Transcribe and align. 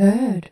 Heard. 0.00 0.42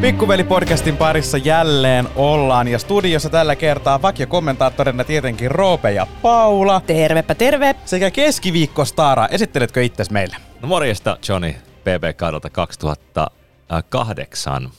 Pikkuveli-podcastin 0.00 0.96
parissa 0.96 1.36
jälleen 1.36 2.08
ollaan 2.16 2.68
ja 2.68 2.78
studiossa 2.78 3.30
tällä 3.30 3.56
kertaa 3.56 4.02
vakiokommentaattorina 4.02 5.04
tietenkin 5.04 5.50
Roope 5.50 5.92
ja 5.92 6.06
Paula 6.22 6.82
Tervepä 6.86 7.34
terve. 7.34 7.74
sekä 7.84 8.10
keskiviikko 8.10 8.84
Stara. 8.84 9.28
Esitteletkö 9.28 9.82
itses 9.82 10.10
meille? 10.10 10.36
No 10.62 10.68
morjesta 10.68 11.18
Johnny 11.28 11.54
BB 11.84 12.16
kaudelta 12.16 12.50
2008. 12.50 14.70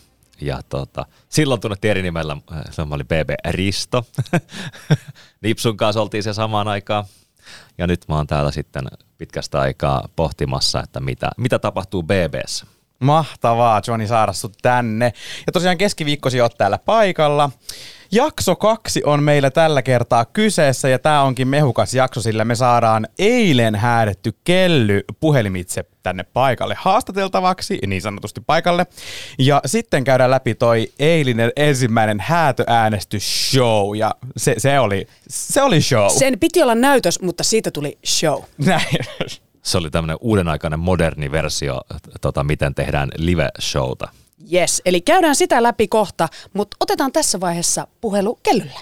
Ja 0.41 0.61
tota, 0.69 1.05
silloin 1.29 1.61
tunnettiin 1.61 1.91
eri 1.91 2.01
nimellä, 2.01 2.37
se 2.71 2.81
oli 2.81 3.03
BB 3.03 3.29
Risto. 3.49 4.05
Nipsun 5.41 5.77
kanssa 5.77 6.01
oltiin 6.01 6.23
se 6.23 6.33
samaan 6.33 6.67
aikaan. 6.67 7.05
Ja 7.77 7.87
nyt 7.87 8.05
mä 8.07 8.15
oon 8.15 8.27
täällä 8.27 8.51
sitten 8.51 8.83
pitkästä 9.17 9.59
aikaa 9.59 10.09
pohtimassa, 10.15 10.81
että 10.83 10.99
mitä, 10.99 11.29
mitä 11.37 11.59
tapahtuu 11.59 12.03
BBssä. 12.03 12.65
Mahtavaa, 12.99 13.81
Johnny, 13.87 14.07
saada 14.07 14.31
tänne. 14.61 15.13
Ja 15.47 15.51
tosiaan 15.51 15.77
keskiviikkosi 15.77 16.41
oot 16.41 16.57
täällä 16.57 16.77
paikalla. 16.77 17.49
Jakso 18.13 18.55
kaksi 18.55 19.03
on 19.05 19.23
meillä 19.23 19.51
tällä 19.51 19.81
kertaa 19.81 20.25
kyseessä 20.25 20.89
ja 20.89 20.99
tämä 20.99 21.23
onkin 21.23 21.47
mehukas 21.47 21.93
jakso, 21.93 22.21
sillä 22.21 22.45
me 22.45 22.55
saadaan 22.55 23.07
eilen 23.19 23.75
häädetty 23.75 24.33
kelly 24.43 25.03
puhelimitse 25.19 25.85
tänne 26.03 26.23
paikalle 26.23 26.75
haastateltavaksi, 26.77 27.79
niin 27.87 28.01
sanotusti 28.01 28.41
paikalle. 28.41 28.85
Ja 29.39 29.61
sitten 29.65 30.03
käydään 30.03 30.31
läpi 30.31 30.55
toi 30.55 30.91
eilinen 30.99 31.51
ensimmäinen 31.55 32.19
häätöäänestysshow 32.19 33.95
ja 33.95 34.15
se, 34.37 34.55
se, 34.57 34.79
oli, 34.79 35.07
se 35.29 35.61
oli 35.61 35.81
show. 35.81 36.09
Sen 36.09 36.39
piti 36.39 36.63
olla 36.63 36.75
näytös, 36.75 37.21
mutta 37.21 37.43
siitä 37.43 37.71
tuli 37.71 37.97
show. 38.05 38.43
Näin. 38.65 38.97
Se 39.63 39.77
oli 39.77 39.89
tämmöinen 39.89 40.17
uudenaikainen 40.21 40.79
moderni 40.79 41.31
versio, 41.31 41.81
tota, 42.21 42.43
miten 42.43 42.75
tehdään 42.75 43.09
live-showta. 43.17 44.20
Yes, 44.53 44.81
eli 44.85 45.01
käydään 45.01 45.35
sitä 45.35 45.63
läpi 45.63 45.87
kohta, 45.87 46.27
mutta 46.53 46.77
otetaan 46.79 47.11
tässä 47.11 47.39
vaiheessa 47.39 47.87
puhelu 48.01 48.39
kellylle. 48.43 48.79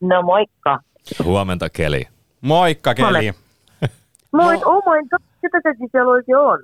No 0.00 0.22
moikka. 0.22 0.80
Huomenta 1.24 1.70
Keli. 1.70 2.08
Moikka, 2.40 2.94
Keli. 2.94 3.32
Moi, 4.32 4.54
oh 4.64 4.82
my 4.86 5.08
god, 5.08 5.22
ketä 5.40 5.60
se 5.62 5.88
siellä 5.92 6.12
oikein 6.12 6.38
on? 6.38 6.58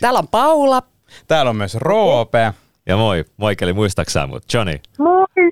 Täällä 0.00 0.18
on 0.18 0.28
Paula. 0.28 0.82
Täällä 1.28 1.50
on 1.50 1.56
myös 1.56 1.74
Roope. 1.74 2.52
Ja 2.88 2.96
moi, 2.96 3.24
moi 3.36 3.56
Keli, 3.56 3.72
muistaaksä 3.72 4.26
mut? 4.26 4.54
Johnny, 4.54 4.74
Moi. 4.98 5.26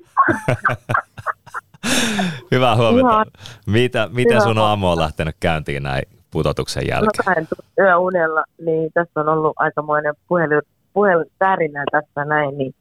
hyvää 2.51 2.75
huomenta. 2.75 3.11
Ihan. 3.11 3.25
Mitä, 3.65 4.09
miten 4.11 4.41
sun 4.41 4.57
aamu 4.57 4.87
on 4.91 4.99
lähtenyt 4.99 5.35
käyntiin 5.39 5.83
näin 5.83 6.03
putotuksen 6.31 6.83
No 6.83 6.87
jälkeen? 6.89 7.25
kahden 7.25 7.47
tunnin 7.47 7.87
yöunella, 7.87 8.43
niin 8.65 8.91
tässä 8.93 9.19
on 9.19 9.29
ollut 9.29 9.53
aikamoinen 9.55 10.13
puhelu, 10.27 10.61
puhelutärinä 10.93 11.83
tässä 11.91 12.25
näin, 12.25 12.57
niin 12.57 12.75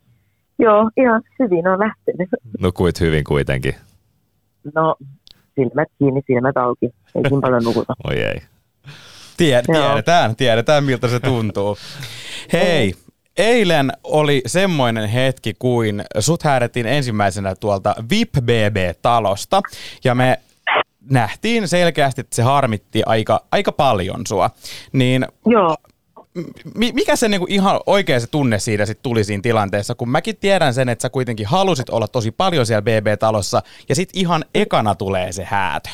joo, 0.58 0.90
ihan 0.96 1.22
hyvin 1.38 1.68
on 1.68 1.78
lähtenyt. 1.78 2.28
Nukuit 2.60 3.00
hyvin 3.00 3.24
kuitenkin. 3.24 3.74
No, 4.74 4.96
silmät 5.54 5.88
kiinni, 5.98 6.22
silmät 6.26 6.56
auki, 6.56 6.86
ei 6.86 7.22
niin 7.30 7.40
paljon 7.40 7.62
nukuta. 7.64 7.94
Oi 8.08 8.16
ei. 8.16 8.42
Tied, 9.36 9.64
tiedetään, 9.66 10.36
tiedetään 10.36 10.84
miltä 10.84 11.08
se 11.08 11.20
tuntuu. 11.20 11.76
Hei, 12.52 12.94
eilen 13.36 13.92
oli 14.04 14.42
semmoinen 14.46 15.08
hetki, 15.08 15.54
kuin 15.58 16.04
sut 16.18 16.42
häädettiin 16.42 16.86
ensimmäisenä 16.86 17.54
tuolta 17.54 17.94
VIP 18.10 18.32
BB-talosta 18.32 19.60
ja 20.04 20.14
me 20.14 20.40
nähtiin 21.10 21.68
selkeästi, 21.68 22.20
että 22.20 22.36
se 22.36 22.42
harmitti 22.42 23.02
aika, 23.06 23.40
aika 23.52 23.72
paljon 23.72 24.26
sua. 24.28 24.50
Niin 24.92 25.26
Joo, 25.46 25.76
mi- 26.74 26.92
mikä 26.92 27.16
se 27.16 27.28
niinku 27.28 27.46
ihan 27.48 27.80
oikea 27.86 28.20
se 28.20 28.26
tunne 28.26 28.58
siitä 28.58 28.86
sit 28.86 28.98
tuli 29.02 29.24
siinä 29.24 29.42
tilanteessa, 29.42 29.94
kun 29.94 30.08
mäkin 30.10 30.36
tiedän 30.36 30.74
sen, 30.74 30.88
että 30.88 31.02
sä 31.02 31.10
kuitenkin 31.10 31.46
halusit 31.46 31.90
olla 31.90 32.08
tosi 32.08 32.30
paljon 32.30 32.66
siellä 32.66 32.82
BB-talossa 32.82 33.62
ja 33.88 33.94
sit 33.94 34.08
ihan 34.14 34.44
ekana 34.54 34.94
tulee 34.94 35.32
se 35.32 35.44
häätö. 35.44 35.88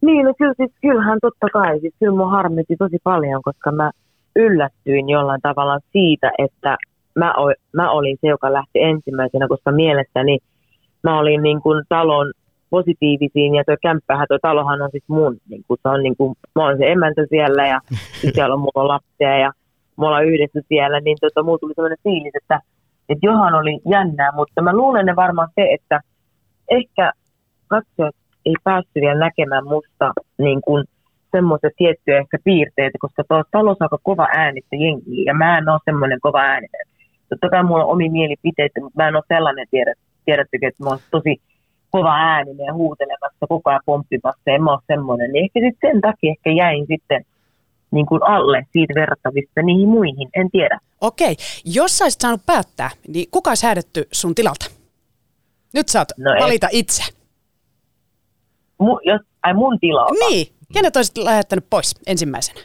niin 0.00 0.24
no 0.26 0.34
kyllä 0.38 0.54
siis, 0.56 0.70
kyllähän 0.80 1.18
totta 1.22 1.46
kai, 1.52 1.80
siis 1.80 1.94
kyllä 1.98 2.16
mua 2.16 2.30
harmitti 2.30 2.76
tosi 2.76 2.96
paljon, 3.04 3.42
koska 3.42 3.72
mä 3.72 3.90
yllättyin 4.36 5.08
jollain 5.08 5.40
tavalla 5.42 5.78
siitä, 5.92 6.30
että 6.38 6.76
mä, 7.14 7.34
o, 7.34 7.52
mä 7.72 7.90
olin 7.90 8.18
se, 8.20 8.28
joka 8.28 8.52
lähti 8.52 8.82
ensimmäisenä, 8.82 9.48
koska 9.48 9.72
mielestäni 9.72 10.38
mä 11.02 11.18
olin 11.18 11.42
niin 11.42 11.62
kuin 11.62 11.84
talon 11.88 12.32
positiivisiin 12.70 13.54
ja 13.54 13.64
tuo 13.64 13.76
kämppähän, 13.82 14.26
tuo 14.28 14.38
talohan 14.42 14.82
on 14.82 14.90
siis 14.90 15.04
mun, 15.08 15.36
niin 15.48 15.64
kuin, 15.68 15.78
se 15.82 15.88
on 15.88 16.02
niin 16.02 16.16
kuin, 16.16 16.36
mä 16.54 16.64
olen 16.64 16.78
se 16.78 16.92
emäntö 16.92 17.26
siellä 17.30 17.66
ja 17.66 17.80
siellä 18.34 18.54
on 18.54 18.60
mulla 18.60 18.82
on 18.82 18.88
lapsia 18.88 19.38
ja 19.38 19.52
me 19.98 20.06
ollaan 20.06 20.26
yhdessä 20.26 20.60
siellä, 20.68 21.00
niin 21.00 21.16
tota, 21.20 21.42
mulla 21.42 21.58
tuli 21.58 21.74
sellainen 21.74 21.98
fiilis, 22.02 22.32
että, 22.42 22.60
että 23.08 23.26
johan 23.26 23.54
oli 23.54 23.80
jännää, 23.90 24.32
mutta 24.32 24.62
mä 24.62 24.72
luulen 24.72 25.06
ne 25.06 25.16
varmaan 25.16 25.48
se, 25.54 25.68
että 25.72 26.00
ehkä 26.70 27.12
katsojat 27.68 28.14
ei 28.46 28.54
päässyt 28.64 28.94
vielä 28.94 29.18
näkemään 29.18 29.64
musta 29.64 30.12
niin 30.38 30.60
kuin 30.60 30.84
semmoisia 31.36 31.70
tiettyjä 31.76 32.18
ehkä 32.18 32.38
piirteitä, 32.44 32.98
koska 33.00 33.22
tuossa 33.28 33.50
talossa 33.50 33.84
on 33.84 33.86
aika 33.86 34.06
kova 34.10 34.26
äänistä 34.42 34.76
jengiä 34.76 35.24
ja 35.26 35.34
mä 35.34 35.58
en 35.58 35.68
ole 35.68 35.80
semmoinen 35.84 36.20
kova 36.20 36.40
ääninen. 36.40 36.86
Totta 37.28 37.48
kai 37.48 37.64
mulla 37.64 37.84
on 37.84 37.92
omi 37.92 38.08
mielipiteitä, 38.08 38.80
mutta 38.80 39.02
mä 39.02 39.08
en 39.08 39.16
ole 39.16 39.32
sellainen, 39.34 39.66
tiedättekö, 40.24 40.68
että 40.68 40.84
mä 40.84 40.90
oon 40.90 40.98
tosi 41.10 41.40
kova 41.90 42.14
ääninen 42.14 42.66
ja 42.66 42.74
huutelemassa, 42.74 43.46
koko 43.48 43.70
ajan 43.70 43.86
pomppimassa, 43.86 44.50
en 44.50 44.62
mä 44.62 44.72
ole 44.72 44.80
semmoinen. 44.86 45.32
Niin 45.32 45.44
ehkä 45.44 45.60
sitten 45.60 45.90
sen 45.90 46.00
takia 46.00 46.30
ehkä 46.30 46.50
jäin 46.50 46.86
sitten 46.92 47.24
niin 47.90 48.06
kuin 48.06 48.22
alle 48.22 48.66
siitä 48.72 48.94
verrattavista 48.94 49.62
niihin 49.62 49.88
muihin, 49.88 50.28
en 50.36 50.50
tiedä. 50.50 50.78
Okei, 51.00 51.36
jos 51.64 51.98
sä 51.98 52.04
olisit 52.04 52.20
saanut 52.20 52.46
päättää, 52.46 52.90
niin 53.08 53.26
kuka 53.30 53.50
olisi 53.50 53.66
häädetty 53.66 54.08
sun 54.12 54.34
tilalta? 54.34 54.66
Nyt 55.74 55.88
saat 55.88 56.08
No 56.16 56.30
valita 56.40 56.68
itse. 56.72 57.02
Mu, 58.78 58.98
jos, 59.04 59.20
ai 59.42 59.54
mun 59.54 59.80
tilalta. 59.80 60.14
Niin, 60.28 60.46
kenet 60.72 60.96
olisit 60.96 61.18
lähettänyt 61.18 61.66
pois 61.70 61.94
ensimmäisenä? 62.06 62.60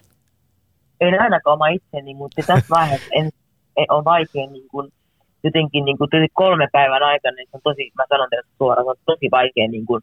en 1.01 1.21
ainakaan 1.21 1.53
oma 1.53 1.67
itseni, 1.67 2.13
mutta 2.13 2.41
tässä 2.47 2.65
vaiheessa 2.69 3.09
en, 3.11 3.29
en 3.77 3.85
on 3.89 4.03
vaikea 4.03 4.47
niin 4.47 4.67
kuin, 4.71 4.91
jotenkin 5.43 5.85
niin 5.85 5.97
kuin, 5.97 6.09
kolme 6.33 6.67
päivän 6.71 7.03
aikana, 7.03 7.35
niin 7.35 7.47
se 7.51 7.57
on 7.57 7.61
tosi, 7.63 7.91
mä 7.97 8.03
sanon 8.09 8.27
teille 8.29 8.47
suoraan, 8.57 8.85
se 8.85 8.89
on 8.89 8.95
tosi 9.05 9.27
vaikea 9.31 9.67
niin 9.67 9.85
kuin, 9.85 10.01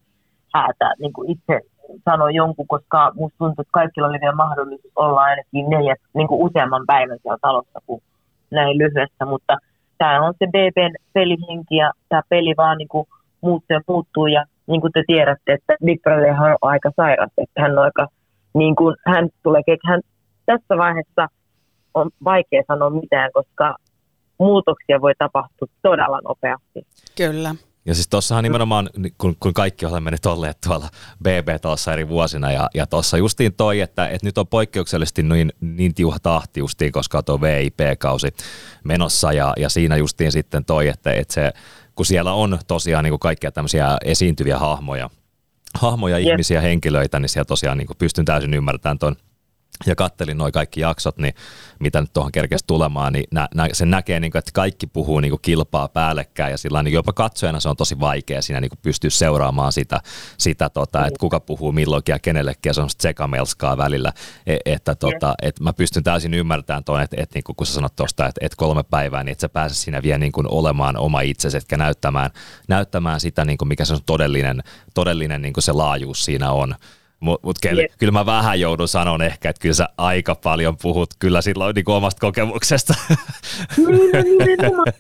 häätää 0.55 0.93
niin 0.99 1.13
kuin 1.13 1.31
itse 1.31 1.61
sanoa 2.05 2.31
jonkun, 2.31 2.67
koska 2.69 3.13
musta 3.15 3.39
tuntuu, 3.39 3.63
että 3.63 3.79
kaikilla 3.81 4.09
oli 4.09 4.21
vielä 4.21 4.35
mahdollisuus 4.35 4.93
olla 4.97 5.21
ainakin 5.21 5.71
neljä, 5.71 5.97
niin 6.15 6.29
kuin 6.29 6.43
useamman 6.47 6.87
päivän 6.87 7.19
siellä 7.23 7.39
talossa 7.43 7.81
kuin 7.87 8.03
näin 8.51 8.79
lyhyessä, 8.79 9.25
mutta 9.25 9.57
tämä 9.99 10.27
on 10.27 10.35
se 10.39 10.47
BBn 10.47 10.95
pelihenki 11.13 11.77
ja 11.77 11.93
tämä 12.09 12.23
peli 12.29 12.55
vaan 12.57 12.79
niin 12.79 12.89
kuin 12.89 13.09
muuttuu 13.41 13.75
ja 13.75 13.81
muuttuu 13.89 14.27
ja 14.27 14.45
niin 14.69 14.81
kuin 14.81 14.93
te 14.93 15.03
tiedätte, 15.07 15.53
että 15.53 15.77
Big 15.85 16.03
Brotherhan 16.03 16.51
on 16.51 16.71
aika 16.71 16.91
sairas, 16.97 17.31
että 17.39 17.63
hän 17.63 17.79
on 17.79 17.85
aika, 17.85 18.07
niin 18.55 18.77
kuin 18.77 18.97
hän 19.07 19.29
tulee, 19.43 19.63
hän 19.87 20.01
tässä 20.47 20.77
vaiheessa 20.79 21.29
on 21.95 22.11
vaikea 22.25 22.63
sanoa 22.69 22.91
mitään, 22.91 23.31
koska 23.33 23.77
muutoksia 24.39 25.01
voi 25.01 25.13
tapahtua 25.19 25.69
todella 25.83 26.21
nopeasti. 26.25 26.87
Kyllä. 27.17 27.55
Ja 27.87 27.95
siis 27.95 28.09
tuossahan 28.09 28.45
nimenomaan, 28.45 28.91
ni- 28.97 29.15
kun, 29.19 29.37
kun 29.41 29.55
kaikki 29.55 29.87
olemme 29.87 30.11
nyt 30.11 30.27
olleet 30.27 30.59
tuolla 30.67 30.89
BB-talossa 31.23 31.93
eri 31.93 32.09
vuosina, 32.09 32.53
ja, 32.53 32.69
ja 32.75 32.87
tuossa 32.87 33.17
justiin 33.17 33.55
toi, 33.55 33.81
että, 33.81 34.09
että 34.09 34.27
nyt 34.27 34.39
on 34.39 34.47
poikkeuksellisesti 34.47 35.23
niin, 35.23 35.53
niin 35.61 35.95
tiuha 35.95 36.19
tahti 36.23 36.61
justiin, 36.61 36.93
koska 36.93 37.19
on 37.19 37.25
tuo 37.25 37.41
VIP-kausi 37.41 38.29
menossa, 38.85 39.33
ja, 39.33 39.53
ja 39.57 39.69
siinä 39.69 39.97
justiin 39.97 40.33
sitten 40.33 40.65
toi, 40.65 40.89
että, 40.89 41.13
että 41.13 41.35
se, 41.35 41.53
kun 41.99 42.07
siellä 42.07 42.33
on 42.33 42.59
tosiaan 42.67 43.05
niin 43.05 43.13
kuin 43.13 43.21
kaikkia 43.21 43.53
tämmöisiä 43.53 43.99
esiintyviä 44.05 44.59
hahmoja, 44.59 45.11
hahmoja, 45.75 46.19
Jep. 46.19 46.29
ihmisiä, 46.29 46.61
henkilöitä, 46.61 47.21
niin 47.21 47.29
siellä 47.29 47.45
tosiaan 47.45 47.79
niin 47.79 47.87
kuin 47.87 47.97
pystyn 47.97 48.25
täysin 48.25 48.55
ymmärtämään 48.55 48.99
ton, 48.99 49.17
ja 49.87 49.95
kattelin 49.95 50.39
noin 50.39 50.53
kaikki 50.53 50.81
jaksot, 50.81 51.19
niin 51.19 51.35
mitä 51.79 52.01
nyt 52.01 52.13
tuohon 52.13 52.33
kerkesi 52.33 52.65
tulemaan, 52.67 53.13
niin 53.13 53.25
nä, 53.31 53.49
nä, 53.55 53.69
sen 53.73 53.91
näkee, 53.91 54.21
niin 54.21 54.33
kuin, 54.33 54.39
että 54.39 54.51
kaikki 54.55 54.87
puhuu 54.87 55.21
niin 55.21 55.31
kuin 55.31 55.43
kilpaa 55.43 55.89
päällekkäin 55.89 56.51
ja 56.51 56.59
sillä 56.59 56.83
niin 56.83 56.95
jopa 56.95 57.13
katsojana 57.13 57.61
se 57.61 57.69
on 57.69 57.77
tosi 57.77 58.01
vaikea 58.01 58.43
siinä 58.43 58.61
niin 58.61 58.69
kuin 58.69 58.79
pystyy 58.83 59.11
seuraamaan 59.11 59.73
sitä, 59.73 60.01
sitä 60.39 60.69
tota, 60.69 61.07
että 61.07 61.19
kuka 61.21 61.41
puhuu 61.41 61.73
milloinkin 61.73 62.13
ja 62.13 62.19
kenellekin 62.19 62.71
ja 62.71 62.75
se 62.75 62.81
on 62.81 62.91
sekamelskaa 62.99 63.77
välillä, 63.77 64.13
e, 64.47 64.57
että 64.67 64.95
tota, 64.95 65.35
että 65.43 65.65
mä 65.65 65.73
pystyn 65.73 66.05
täysin 66.05 66.35
ymmärtämään 66.35 66.85
tuon, 66.85 67.03
että, 67.03 67.17
että 67.19 67.37
niin 67.37 67.45
kuin, 67.45 67.57
kun 67.57 67.67
sä 67.67 67.73
sanot 67.73 67.97
tuosta, 67.97 68.27
että, 68.27 68.39
että 68.45 68.57
kolme 68.57 68.83
päivää, 68.83 69.25
niin 69.25 69.33
että 69.33 69.43
sä 69.43 69.49
pääset 69.49 69.79
siinä 69.79 70.03
vielä 70.03 70.19
niin 70.19 70.33
kuin 70.33 70.47
olemaan 70.51 70.97
oma 70.97 71.21
itsesi, 71.21 71.57
etkä 71.57 71.77
näyttämään, 71.77 72.31
näyttämään 72.69 73.21
sitä, 73.21 73.45
niin 73.45 73.59
kuin 73.59 73.69
mikä 73.69 73.85
se 73.85 73.95
on 73.95 74.01
todellinen, 74.07 74.63
todellinen 74.95 75.43
niin 75.43 75.53
kuin 75.53 75.65
se 75.65 75.73
laajuus 75.73 76.25
siinä 76.25 76.51
on. 76.51 76.75
Mutta 77.21 77.47
mut 77.47 77.57
kyllä, 77.63 77.83
yes. 77.83 77.97
kyllä 77.99 78.13
mä 78.13 78.27
vähän 78.27 78.61
joudun 78.61 78.89
sanon 78.89 79.23
ehkä, 79.23 79.51
että 79.51 79.63
kyllä 79.63 79.75
sä 79.75 79.89
aika 79.99 80.35
paljon 80.35 80.77
puhut 80.83 81.11
kyllä 81.19 81.41
silloin 81.41 81.75
niin 81.75 81.91
omasta 81.91 82.21
kokemuksesta. 82.21 82.95
Niin, 83.77 83.89
no 84.13 84.23
nimenomaan. 84.23 84.93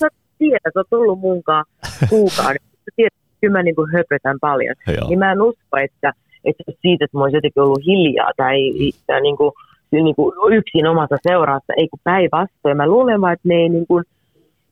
Sä 0.00 0.08
tiedät, 0.38 0.60
sä 0.74 0.80
oot 0.80 0.90
tullut 0.90 1.20
munkaan 1.20 1.64
kuukauden. 2.10 2.62
Sä 2.84 2.90
tiedät, 2.96 3.12
että 3.12 3.36
kyllä 3.40 3.52
mä 3.52 3.62
niin 3.62 3.74
kuin 3.74 3.92
höpötän 3.92 4.38
paljon. 4.40 4.74
Joo. 4.86 5.08
Niin 5.08 5.18
mä 5.18 5.32
en 5.32 5.42
usko, 5.42 5.76
että, 5.84 6.12
että 6.44 6.62
siitä, 6.82 7.04
että 7.04 7.18
mä 7.18 7.22
olisin 7.22 7.36
jotenkin 7.36 7.62
ollut 7.62 7.86
hiljaa 7.86 8.30
tai, 8.36 8.58
tai 9.06 9.20
niin 9.20 9.36
kuin, 9.36 9.52
niin 9.90 10.16
kuin 10.16 10.32
yksin 10.54 10.86
omassa 10.86 11.16
seurassa, 11.28 11.72
ei 11.76 11.88
kun 11.88 12.00
päinvastoin. 12.04 12.76
Mä 12.76 12.86
luulen 12.86 13.20
vaan, 13.20 13.32
että 13.32 13.48
ne 13.48 13.54
ei 13.54 13.68
niin 13.68 13.86
kuin 13.86 14.04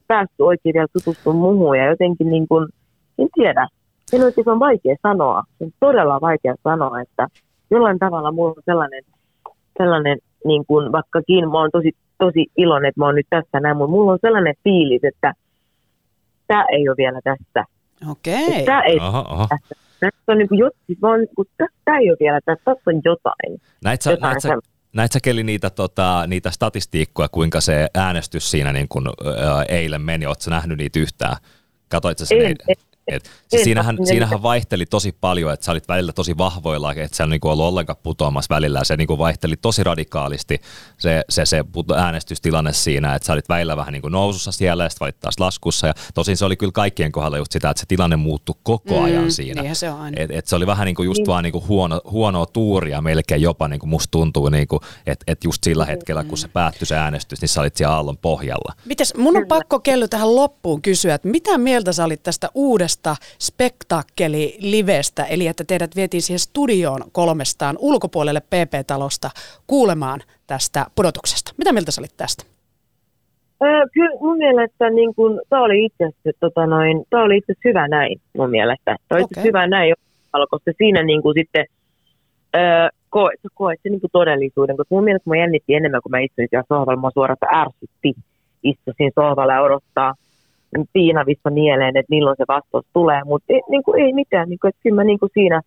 päästy 0.06 0.34
oikein 0.38 0.74
vielä 0.74 0.86
tutustumaan 0.92 1.42
muuhun 1.42 1.78
ja 1.78 1.86
jotenkin 1.86 2.30
niin 2.30 2.48
kuin, 2.48 2.68
en 3.18 3.28
tiedä, 3.34 3.68
se 4.18 4.50
on 4.50 4.60
vaikea 4.60 4.96
sanoa, 5.02 5.42
se 5.58 5.64
on 5.64 5.70
todella 5.80 6.20
vaikea 6.20 6.54
sanoa, 6.64 7.00
että 7.00 7.28
jollain 7.70 7.98
tavalla 7.98 8.32
mulla 8.32 8.54
on 8.56 8.62
sellainen, 8.64 9.04
sellainen 9.78 10.18
niin 10.44 10.66
kuin 10.66 10.92
vaikkakin 10.92 11.50
mä 11.50 11.58
oon 11.58 11.70
tosi, 11.72 11.90
tosi 12.18 12.46
iloinen, 12.56 12.88
että 12.88 13.00
mä 13.00 13.06
oon 13.06 13.14
nyt 13.14 13.26
tässä 13.30 13.60
näin, 13.60 13.76
mutta 13.76 13.90
mulla 13.90 14.12
on 14.12 14.18
sellainen 14.20 14.54
fiilis, 14.64 15.04
että 15.04 15.34
tämä 16.46 16.64
ei 16.72 16.88
ole 16.88 16.96
vielä 16.96 17.20
tässä. 17.24 17.64
Okei. 18.10 18.64
Tämä 18.64 18.82
ei 18.82 18.98
aha, 19.00 19.24
aha. 19.28 19.46
tässä. 19.48 19.82
Tässä 20.00 20.32
on 20.32 20.38
niin 20.38 20.48
kuin, 20.48 20.70
siis 20.86 21.00
mä 21.02 21.08
oon, 21.08 21.20
niin 21.20 21.34
kuin, 21.36 21.48
tämä 21.84 21.98
ei 21.98 22.10
ole 22.10 22.16
vielä 22.20 22.40
tässä, 22.44 22.64
tässä 22.64 22.82
on 22.86 23.00
jotain. 23.04 23.60
Näit 23.84 24.02
sä, 24.02 24.10
jotain 24.10 24.30
näit 24.30 24.42
sä, 24.42 24.58
näit 24.92 25.12
sä 25.12 25.18
Keli 25.22 25.42
niitä, 25.42 25.70
tota, 25.70 26.24
niitä 26.26 26.50
statistiikkoja, 26.50 27.28
kuinka 27.28 27.60
se 27.60 27.88
äänestys 27.94 28.50
siinä 28.50 28.72
niin 28.72 28.88
kuin, 28.88 29.06
ää, 29.06 29.62
eilen 29.62 30.02
meni? 30.02 30.26
Oletko 30.26 30.50
nähnyt 30.50 30.78
niitä 30.78 30.98
yhtään? 30.98 31.36
Katoit 31.88 32.18
sä 32.18 32.26
sen? 32.26 32.40
En, 32.40 32.56
en, 32.68 32.74
et, 33.08 33.30
siis 33.48 33.64
siinähän, 33.64 33.98
siinähän 34.04 34.42
vaihteli 34.42 34.86
tosi 34.86 35.12
paljon, 35.20 35.52
että 35.52 35.66
sä 35.66 35.72
olit 35.72 35.88
välillä 35.88 36.12
tosi 36.12 36.38
vahvoilla, 36.38 36.92
että 36.92 37.16
sä 37.16 37.26
niinku 37.26 37.48
ollut 37.48 37.66
ollenkaan 37.66 37.96
putoamassa 38.02 38.54
välillä. 38.54 38.84
Se 38.84 38.96
niinku 38.96 39.18
vaihteli 39.18 39.56
tosi 39.56 39.84
radikaalisti 39.84 40.60
se, 40.98 41.22
se, 41.28 41.46
se 41.46 41.64
äänestystilanne 41.96 42.72
siinä, 42.72 43.14
että 43.14 43.26
sä 43.26 43.32
olit 43.32 43.48
välillä 43.48 43.76
vähän 43.76 43.92
niinku 43.92 44.08
nousussa 44.08 44.52
siellä 44.52 44.84
ja 44.84 44.88
sitten 44.88 45.04
valit 45.04 45.20
taas 45.20 45.40
laskussa. 45.40 45.86
Ja 45.86 45.94
tosin 46.14 46.36
se 46.36 46.44
oli 46.44 46.56
kyllä 46.56 46.72
kaikkien 46.72 47.12
kohdalla 47.12 47.38
just 47.38 47.52
sitä, 47.52 47.70
että 47.70 47.80
se 47.80 47.86
tilanne 47.86 48.16
muuttui 48.16 48.54
koko 48.62 48.98
mm, 48.98 49.04
ajan 49.04 49.24
mm, 49.24 49.30
siinä. 49.30 49.74
se, 49.74 49.90
on 49.90 50.12
et, 50.16 50.30
et 50.30 50.46
se 50.46 50.56
oli 50.56 50.66
vähän 50.66 50.84
niinku 50.84 51.02
just 51.02 51.20
mm. 51.20 51.26
vaan 51.26 51.44
niinku 51.44 51.64
huono, 51.68 52.00
huonoa 52.10 52.46
tuuria 52.46 53.00
melkein 53.00 53.42
jopa, 53.42 53.68
niinku 53.68 53.86
musta 53.86 54.10
tuntuu, 54.10 54.48
niinku, 54.48 54.80
että 55.06 55.24
et 55.26 55.44
just 55.44 55.64
sillä 55.64 55.84
hetkellä, 55.84 56.24
kun 56.24 56.38
se 56.38 56.48
päättyi 56.48 56.86
se 56.86 56.96
äänestys, 56.96 57.40
niin 57.40 57.48
sä 57.48 57.60
olit 57.60 57.76
siellä 57.76 57.94
aallon 57.94 58.18
pohjalla. 58.18 58.72
Mites, 58.84 59.14
mun 59.14 59.36
on 59.36 59.46
pakko 59.48 59.80
kello 59.80 60.08
tähän 60.08 60.36
loppuun 60.36 60.82
kysyä, 60.82 61.14
että 61.14 61.28
mitä 61.28 61.58
mieltä 61.58 61.92
sä 61.92 62.04
olit 62.04 62.22
tästä 62.22 62.50
uudesta 62.54 62.91
uudesta 62.92 63.16
spektakkeli-livestä, 63.38 65.24
eli 65.24 65.46
että 65.46 65.64
teidät 65.64 65.96
vietiin 65.96 66.22
siihen 66.22 66.38
studioon 66.38 67.00
kolmestaan 67.12 67.76
ulkopuolelle 67.78 68.40
PP-talosta 68.40 69.30
kuulemaan 69.66 70.20
tästä 70.46 70.86
pudotuksesta. 70.94 71.52
Mitä 71.58 71.72
mieltä 71.72 71.90
sä 71.90 72.00
olit 72.00 72.16
tästä? 72.16 72.44
Öö, 73.62 73.86
kyllä 73.92 74.20
mun 74.20 74.36
mielestä 74.36 74.90
niin 74.90 75.14
kun, 75.14 75.40
tämä 75.48 75.62
oli 75.62 75.84
itse 75.84 76.04
asiassa, 76.04 76.40
tota 76.40 76.66
noin, 76.66 77.04
oli 77.12 77.36
itse 77.36 77.54
hyvä 77.64 77.88
näin 77.88 78.20
mun 78.38 78.50
mielestä. 78.50 78.96
Tämä 79.08 79.16
oli 79.18 79.24
okay. 79.24 79.44
hyvä 79.44 79.66
näin, 79.66 79.94
koska 80.50 80.72
siinä 80.78 81.02
niin 81.02 81.22
kuin 81.22 81.34
sitten 81.38 81.64
öö, 82.56 82.88
koet, 83.10 83.40
sä 83.42 83.48
koet 83.54 83.80
se 83.82 83.88
niin 83.88 84.00
kuin 84.00 84.10
todellisuuden, 84.12 84.76
koska 84.76 84.94
mun 84.94 85.04
mielestä 85.04 85.30
mä 85.30 85.36
jännitti 85.36 85.74
enemmän, 85.74 86.02
kun 86.02 86.10
mä 86.10 86.18
istuin 86.18 86.48
siellä 86.50 86.64
sohvalla, 86.68 87.00
mä 87.00 87.10
suorastaan 87.14 87.58
ärsytti 87.60 88.14
istuin 88.62 89.12
sohvalla 89.14 89.52
ja 89.52 89.62
odottaa 89.62 90.14
piinavissa 90.92 91.50
mieleen, 91.50 91.96
että 91.96 92.10
milloin 92.10 92.36
se 92.36 92.44
vastaus 92.48 92.84
tulee, 92.92 93.20
mutta 93.24 93.46
ei, 93.48 93.60
niin 93.70 93.82
kuin, 93.82 94.02
ei 94.02 94.12
mitään, 94.12 94.48
niin 94.48 94.58
kuin, 94.58 94.68
että 94.68 94.80
kyllä 94.82 94.96
mä 94.96 95.04
niin 95.04 95.18
kuin 95.18 95.30
siinä 95.34 95.60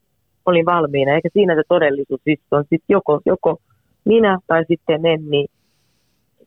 olin 0.45 0.65
valmiina, 0.65 1.13
eikä 1.13 1.29
siinä 1.33 1.55
se 1.55 1.61
todellisuus 1.67 2.21
siis 2.23 2.39
on. 2.51 2.63
Sitten 2.63 2.85
joko, 2.89 3.21
joko 3.25 3.57
minä 4.05 4.39
tai 4.47 4.65
sitten 4.67 5.05
en, 5.05 5.29
niin 5.29 5.47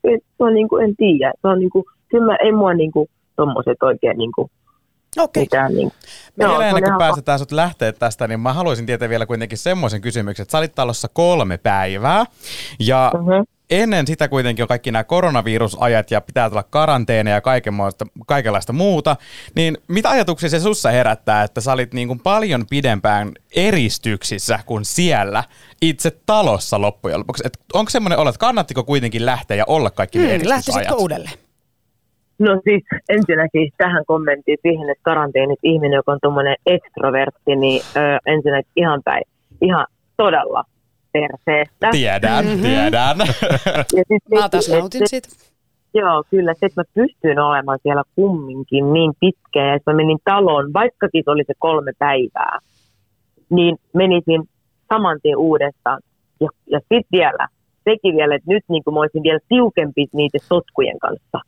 se 0.03 0.19
on 0.39 0.55
niin 0.55 0.69
kuin, 0.69 0.85
en 0.85 0.97
tiedä, 0.97 1.33
se 1.43 1.49
on 1.49 1.59
niin 1.59 1.71
kuin, 1.71 1.85
kyllä 2.09 2.27
mä, 2.27 2.37
ei 2.37 2.53
mua 2.53 2.75
niin 2.75 2.93
kuin, 2.93 3.09
tommoset 3.37 3.83
oikein 3.83 4.19
niin 4.19 4.33
kuin, 4.35 4.51
Okei. 5.19 5.43
Mitään, 5.43 5.75
niin. 5.75 5.93
Joo, 6.37 6.51
vielä 6.51 6.69
ennen 6.69 6.85
kuin 6.85 6.99
pääsetään 6.99 7.39
sut 7.39 7.53
lähteä 7.53 7.93
tästä, 7.93 8.29
niin 8.29 8.41
mä 8.41 8.53
haluaisin 8.53 8.87
tietää 8.87 9.09
vielä 9.09 9.27
kuitenkin 9.27 9.59
semmoisen 9.59 10.01
kysymyksen, 10.01 10.43
että 10.43 10.53
sä 10.53 10.59
olit 10.59 10.75
talossa 10.75 11.09
kolme 11.09 11.59
päivää 11.59 12.25
ja 12.79 13.13
uh-huh 13.15 13.47
ennen 13.71 14.07
sitä 14.07 14.29
kuitenkin 14.29 14.63
on 14.63 14.69
kaikki 14.69 14.93
nämä 14.93 15.05
koronavirusajat 15.05 16.11
ja 16.11 16.21
pitää 16.21 16.49
tulla 16.49 16.63
karanteena 16.63 17.31
ja 17.31 17.41
kaikenlaista 18.27 18.73
muuta, 18.73 19.17
niin 19.55 19.79
mitä 19.89 20.11
ajatuksia 20.11 20.49
se 20.49 20.61
sussa 20.61 20.91
herättää, 20.91 21.43
että 21.43 21.61
sä 21.61 21.73
olit 21.73 21.95
niin 21.95 22.09
kuin 22.09 22.21
paljon 22.21 22.67
pidempään 22.71 23.33
eristyksissä 23.57 24.59
kuin 24.67 24.85
siellä 24.85 25.45
itse 25.83 26.11
talossa 26.27 26.81
loppujen 26.81 27.19
lopuksi? 27.19 27.43
Et 27.47 27.59
onko 27.73 27.91
semmoinen 27.91 28.19
olo, 28.19 28.31
että 28.31 28.39
kannattiko 28.39 28.85
kuitenkin 28.85 29.27
lähteä 29.27 29.57
ja 29.57 29.65
olla 29.67 29.91
kaikki 29.91 30.19
hmm, 30.19 30.49
Lähtisitkö 30.49 30.95
uudelleen? 30.95 31.48
No 32.39 32.61
siis 32.65 32.83
ensinnäkin 33.09 33.71
tähän 33.79 34.05
kommenttiin 34.07 34.59
siihen, 34.63 34.91
että 34.91 35.03
karanteenit 35.03 35.59
ihminen, 35.63 35.97
joka 35.97 36.13
on 36.13 36.19
tuommoinen 36.23 36.57
ekstrovertti, 36.67 37.57
niin 37.57 37.83
ö, 37.97 38.01
ensinnäkin 38.27 38.73
ihan 38.77 39.03
päin, 39.05 39.25
ihan 39.61 39.87
todella 40.17 40.65
perseestä. 41.13 41.89
Tiedän, 41.91 42.45
mm-hmm. 42.45 42.63
tiedän. 42.63 43.19
Ja 43.97 44.03
sit 44.09 44.23
mä 44.35 44.49
taas 44.49 44.69
nautin 44.69 45.09
siitä. 45.09 45.29
Joo, 45.95 46.25
kyllä. 46.31 46.55
Se, 46.55 46.67
että 46.67 46.81
mä 46.81 46.85
pystyin 46.95 47.39
olemaan 47.39 47.79
siellä 47.83 48.03
kumminkin 48.17 48.93
niin 48.93 49.13
pitkään, 49.21 49.69
ja 49.69 49.75
että 49.75 49.91
mä 49.91 49.97
menin 49.97 50.19
taloon, 50.25 50.73
vaikkakin 50.73 51.23
se 51.25 51.31
oli 51.31 51.45
se 51.47 51.55
kolme 51.59 51.93
päivää, 51.99 52.59
niin 53.51 53.77
menisin 53.95 54.43
saman 54.89 55.19
tien 55.23 55.37
uudestaan. 55.37 56.01
Ja, 56.41 56.49
ja 56.67 56.79
sitten 56.79 57.13
vielä, 57.13 57.49
sekin 57.85 58.17
vielä, 58.17 58.35
että 58.35 58.53
nyt 58.53 58.65
niin 58.69 58.85
kuin 58.85 58.95
mä 58.95 59.01
olisin 59.01 59.23
vielä 59.23 59.39
tiukempi 59.49 60.07
niiden 60.13 60.41
sotkujen 60.43 60.99
kanssa. 60.99 61.39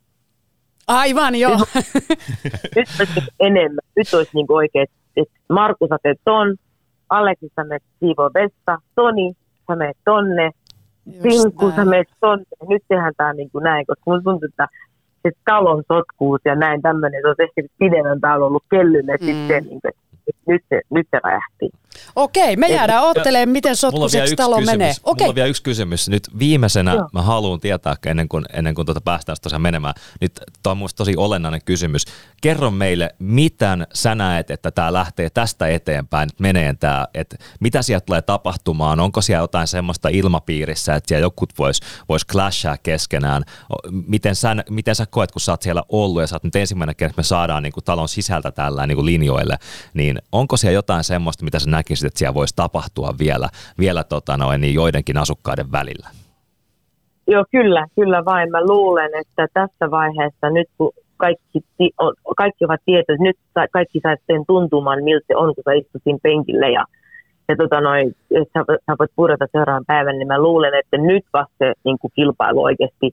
Aivan, 0.90 1.34
joo. 1.34 1.58
nyt 2.76 2.88
olisi 2.98 3.20
enemmän. 3.40 3.84
Nyt 3.96 4.14
olisi 4.14 4.30
niin 4.34 4.46
oikein, 4.48 4.86
että 5.16 5.34
Markus 5.48 5.88
sä 5.88 5.96
teet 6.02 6.20
ton, 6.24 6.56
Aleksi 7.08 7.52
sä 7.56 7.64
menet 7.64 7.82
siivoo 8.00 8.30
vessa, 8.34 8.82
Toni 8.94 9.32
sä 9.68 9.76
menet 9.76 9.96
tonne, 10.04 10.50
Pinku 11.22 11.72
sä 11.76 11.84
menet 11.84 12.08
tonne. 12.20 12.44
Nyt 12.68 12.82
tehdään 12.88 13.12
tämä 13.16 13.32
niin 13.32 13.50
kuin 13.50 13.62
näin, 13.62 13.86
koska 13.86 14.02
mun 14.06 14.24
tuntuu, 14.24 14.48
että 14.48 14.68
se 15.22 15.30
talon 15.44 15.82
sotkuus 15.88 16.40
ja 16.44 16.54
näin 16.54 16.82
tämmöinen, 16.82 17.22
se 17.22 17.28
on 17.28 17.34
ehkä 17.38 17.62
pidemmän 17.78 18.20
täällä 18.20 18.46
ollut 18.46 18.64
kellylle 18.70 19.16
mm. 19.20 19.26
sitten, 19.26 19.64
niin 19.64 19.80
kuin, 19.80 19.92
nyt 20.48 20.64
se, 20.68 20.80
nyt 20.90 21.08
se 21.10 21.20
räjähti. 21.24 21.70
Okei, 22.16 22.56
me 22.56 22.68
jäädään 22.68 23.02
ottelemaan, 23.02 23.48
miten 23.48 23.76
sotkuseksi 23.76 24.36
talo 24.36 24.56
kysymys. 24.56 24.78
menee. 24.78 24.92
Okei. 25.04 25.24
Mulla 25.24 25.30
on 25.30 25.34
vielä 25.34 25.48
yksi 25.48 25.62
kysymys. 25.62 26.08
Nyt 26.08 26.38
viimeisenä 26.38 26.94
Joo. 26.94 27.08
mä 27.12 27.22
haluan 27.22 27.60
tietää, 27.60 27.96
ennen 28.06 28.28
kuin, 28.28 28.44
ennen 28.52 28.74
kuin 28.74 28.86
tuota 28.86 29.00
päästään 29.00 29.36
tosiaan 29.42 29.62
menemään. 29.62 29.94
Nyt 30.20 30.40
tämä 30.62 30.70
on 30.70 30.76
minusta 30.76 30.96
tosi 30.96 31.14
olennainen 31.16 31.60
kysymys. 31.64 32.04
Kerro 32.42 32.70
meille, 32.70 33.14
miten 33.18 33.86
sä 33.94 34.14
näet, 34.14 34.50
että 34.50 34.70
tämä 34.70 34.92
lähtee 34.92 35.30
tästä 35.30 35.68
eteenpäin, 35.68 36.28
että 36.28 36.42
menee 36.42 36.74
tämä, 36.80 37.06
että 37.14 37.36
mitä 37.60 37.82
sieltä 37.82 38.06
tulee 38.06 38.22
tapahtumaan, 38.22 39.00
onko 39.00 39.20
siellä 39.20 39.42
jotain 39.42 39.66
semmoista 39.66 40.08
ilmapiirissä, 40.08 40.94
että 40.94 41.08
siellä 41.08 41.24
jokut 41.24 41.52
vois, 41.58 41.80
vois 42.08 42.26
clashaa 42.26 42.76
keskenään. 42.82 43.42
Miten 44.06 44.36
sä, 44.36 44.56
miten 44.70 44.94
sä 44.94 45.06
koet, 45.06 45.32
kun 45.32 45.40
sä 45.40 45.52
oot 45.52 45.62
siellä 45.62 45.82
ollut 45.88 46.20
ja 46.20 46.26
sä 46.26 46.36
oot 46.36 46.44
nyt 46.44 46.56
ensimmäinen 46.56 46.96
kerta, 46.96 47.10
että 47.10 47.20
me 47.20 47.24
saadaan 47.24 47.62
niin 47.62 47.72
kuin 47.72 47.84
talon 47.84 48.08
sisältä 48.08 48.50
tällä 48.50 48.86
niin 48.86 48.96
kuin 48.96 49.06
linjoille, 49.06 49.56
niin 49.94 50.18
onko 50.32 50.56
siellä 50.56 50.74
jotain 50.74 51.04
semmoista, 51.04 51.44
mitä 51.44 51.58
sä 51.58 51.70
näkisit, 51.70 52.06
että 52.06 52.18
siellä 52.18 52.34
voisi 52.34 52.56
tapahtua 52.56 53.14
vielä, 53.18 53.48
vielä 53.78 54.04
tota 54.04 54.36
noin, 54.36 54.60
niin 54.60 54.74
joidenkin 54.74 55.18
asukkaiden 55.18 55.72
välillä? 55.72 56.08
Joo, 57.26 57.44
kyllä, 57.50 57.86
kyllä 57.94 58.24
vain. 58.24 58.50
Mä 58.50 58.66
luulen, 58.66 59.10
että 59.20 59.46
tässä 59.54 59.90
vaiheessa 59.90 60.50
nyt 60.50 60.68
kun 60.78 60.92
kaikki, 61.16 61.58
kaikki 62.36 62.64
ovat 62.64 62.80
tietoisia, 62.84 63.22
nyt 63.22 63.38
kaikki 63.72 64.00
saa 64.02 64.16
sen 64.26 64.44
tuntumaan, 64.46 65.04
miltä 65.04 65.24
se 65.26 65.36
on, 65.36 65.54
kun 65.54 65.64
sä 65.64 65.72
istutin 65.72 66.18
penkille 66.22 66.70
ja, 66.70 66.84
ja 67.48 67.56
tota 67.56 67.80
noin, 67.80 68.16
sä, 68.32 68.60
sä 68.86 68.96
voit 68.98 69.10
pudota 69.16 69.46
seuraavan 69.52 69.84
päivän, 69.86 70.18
niin 70.18 70.28
mä 70.28 70.42
luulen, 70.42 70.74
että 70.74 70.98
nyt 70.98 71.24
vasta 71.32 71.54
se 71.58 71.72
niin 71.84 71.98
kuin 71.98 72.12
kilpailu 72.14 72.62
oikeasti 72.62 73.10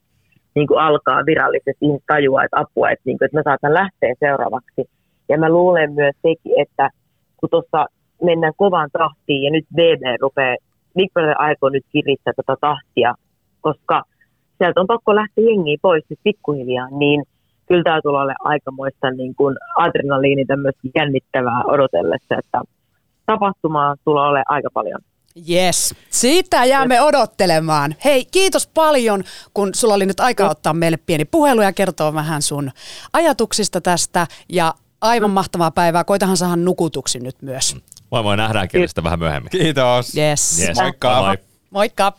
niin 0.54 0.66
kuin 0.66 0.80
alkaa 0.80 1.26
virallisesti, 1.26 1.84
ihmiset 1.86 2.04
että 2.44 2.60
apua, 2.60 2.90
että, 2.90 3.02
niin 3.04 3.18
kuin, 3.18 3.26
että 3.26 3.38
mä 3.38 3.42
saatan 3.42 3.74
lähteä 3.74 4.14
seuraavaksi. 4.20 4.90
Ja 5.28 5.38
mä 5.38 5.48
luulen 5.48 5.92
myös 5.92 6.14
sekin, 6.22 6.52
että 6.62 6.90
kun 7.40 7.50
tuossa 7.50 7.86
mennään 8.22 8.52
kovaan 8.56 8.90
tahtiin 8.92 9.42
ja 9.42 9.50
nyt 9.50 9.66
BB 9.74 10.20
rupeaa 10.20 10.56
Big 10.96 11.12
Brother 11.12 11.34
aikoo 11.38 11.68
nyt 11.68 11.86
kiristää 11.92 12.32
tätä 12.36 12.56
tahtia, 12.60 13.14
koska 13.60 14.02
sieltä 14.58 14.80
on 14.80 14.86
pakko 14.86 15.14
lähteä 15.14 15.44
jengiä 15.44 15.76
pois 15.82 16.04
nyt 16.10 16.18
pikkuhiljaa, 16.22 16.88
niin 16.90 17.24
kyllä 17.66 17.82
tämä 17.82 18.00
tulee 18.02 18.22
olemaan 18.22 18.52
aikamoista 18.52 19.10
niin 19.10 19.34
kuin 19.34 19.56
adrenaliinita 19.76 20.56
myöskin 20.56 20.90
jännittävää 20.94 21.62
odotellessa, 21.64 22.34
että 22.38 22.60
tapahtumaa 23.26 23.94
tulee 24.04 24.24
olemaan 24.24 24.44
aika 24.48 24.68
paljon. 24.74 25.00
Yes, 25.50 25.94
siitä 26.10 26.64
jäämme 26.64 27.02
odottelemaan. 27.02 27.94
Hei, 28.04 28.24
kiitos 28.24 28.66
paljon, 28.66 29.24
kun 29.54 29.74
sulla 29.74 29.94
oli 29.94 30.06
nyt 30.06 30.20
aika 30.20 30.50
ottaa 30.50 30.74
meille 30.74 30.98
pieni 31.06 31.24
puhelu 31.24 31.62
ja 31.62 31.72
kertoa 31.72 32.14
vähän 32.14 32.42
sun 32.42 32.70
ajatuksista 33.12 33.80
tästä. 33.80 34.26
Ja 34.48 34.74
aivan 35.00 35.30
mahtavaa 35.30 35.70
päivää. 35.70 36.04
Koitahan 36.04 36.36
saada 36.36 36.56
nukutuksi 36.56 37.20
nyt 37.20 37.42
myös. 37.42 37.76
Moi 38.10 38.22
moi, 38.22 38.36
nähdään 38.36 38.68
kirjasta 38.68 39.02
vähän 39.02 39.18
myöhemmin. 39.18 39.50
Kiitos. 39.50 40.16
Yes. 40.16 40.58
Yes. 40.68 40.76
Moikka. 40.76 41.14
Moi, 41.14 41.26
moi. 41.26 41.36
Moikka. 41.70 42.12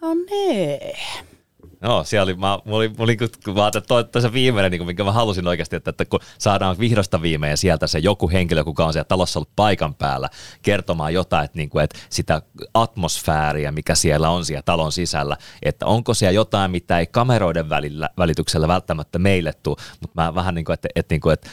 No 0.00 0.14
nee. 0.30 0.96
No, 1.84 2.04
siellä 2.04 2.22
oli, 2.22 2.34
mä, 2.34 2.38
mä 2.40 2.60
olin, 2.64 2.90
mä 2.98 3.04
olin 3.04 3.18
kun 3.18 3.54
mä 3.54 3.64
ajattelin, 3.64 4.00
että 4.00 4.12
toi, 4.12 4.22
se 4.22 4.32
viimeinen, 4.32 4.70
niin 4.70 4.78
kuin, 4.78 4.86
minkä 4.86 5.04
mä 5.04 5.12
halusin 5.12 5.48
oikeasti, 5.48 5.76
että, 5.76 5.90
että 5.90 6.04
kun 6.04 6.20
saadaan 6.38 6.78
vihdosta 6.78 7.22
viimein 7.22 7.56
sieltä 7.56 7.86
se 7.86 7.98
joku 7.98 8.30
henkilö, 8.30 8.64
kuka 8.64 8.84
on 8.84 8.92
siellä 8.92 9.04
talossa 9.04 9.38
ollut 9.38 9.50
paikan 9.56 9.94
päällä, 9.94 10.28
kertomaan 10.62 11.14
jotain, 11.14 11.44
että, 11.44 11.58
niin 11.58 11.70
kuin, 11.70 11.84
että 11.84 11.98
sitä 12.10 12.42
atmosfääriä, 12.74 13.72
mikä 13.72 13.94
siellä 13.94 14.30
on 14.30 14.44
siellä 14.44 14.62
talon 14.62 14.92
sisällä, 14.92 15.36
että 15.62 15.86
onko 15.86 16.14
siellä 16.14 16.32
jotain, 16.32 16.70
mitä 16.70 16.98
ei 16.98 17.06
kameroiden 17.06 17.68
välillä, 17.68 18.08
välityksellä 18.18 18.68
välttämättä 18.68 19.18
meille 19.18 19.52
tule, 19.62 19.76
mutta 20.00 20.22
mä 20.22 20.34
vähän 20.34 20.54
niin 20.54 20.64
kuin, 20.64 20.74
että, 20.74 20.88
että, 20.94 21.14
niin 21.14 21.20
kuin, 21.20 21.32
että 21.32 21.50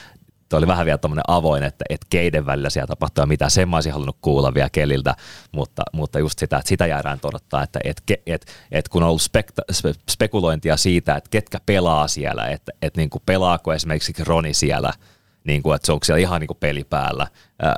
Tuo 0.51 0.57
oli 0.57 0.67
vähän 0.67 0.85
vielä 0.85 0.97
tämmöinen 0.97 1.23
avoin, 1.27 1.63
että, 1.63 1.85
että 1.89 2.07
keiden 2.09 2.45
välillä 2.45 2.69
siellä 2.69 2.87
tapahtuu 2.87 3.21
ja 3.21 3.25
mitä. 3.25 3.49
Sen 3.49 3.69
mä 3.69 3.77
olisin 3.77 3.93
halunnut 3.93 4.17
kuulla 4.21 4.53
vielä 4.53 4.69
keliltä, 4.69 5.15
mutta, 5.51 5.83
mutta 5.93 6.19
just 6.19 6.39
sitä, 6.39 6.57
että 6.57 6.69
sitä 6.69 6.85
jäädään 6.85 7.19
odottaa, 7.23 7.63
että, 7.63 7.79
että, 7.83 8.13
että, 8.25 8.51
että 8.71 8.89
kun 8.89 9.03
on 9.03 9.09
ollut 9.09 9.21
spekta, 9.21 9.61
spe, 9.71 9.93
spekulointia 10.09 10.77
siitä, 10.77 11.15
että 11.15 11.29
ketkä 11.29 11.59
pelaa 11.65 12.07
siellä, 12.07 12.47
että, 12.47 12.71
että 12.81 12.99
niin 13.01 13.09
kuin 13.09 13.21
pelaako 13.25 13.73
esimerkiksi 13.73 14.13
Roni 14.23 14.53
siellä, 14.53 14.93
niin 15.43 15.63
kuin, 15.63 15.75
että 15.75 15.85
se 15.85 15.91
onko 15.91 16.03
siellä 16.03 16.19
ihan 16.19 16.39
niin 16.39 16.47
kuin 16.47 16.57
peli 16.59 16.83
päällä, 16.83 17.27
ää, 17.61 17.75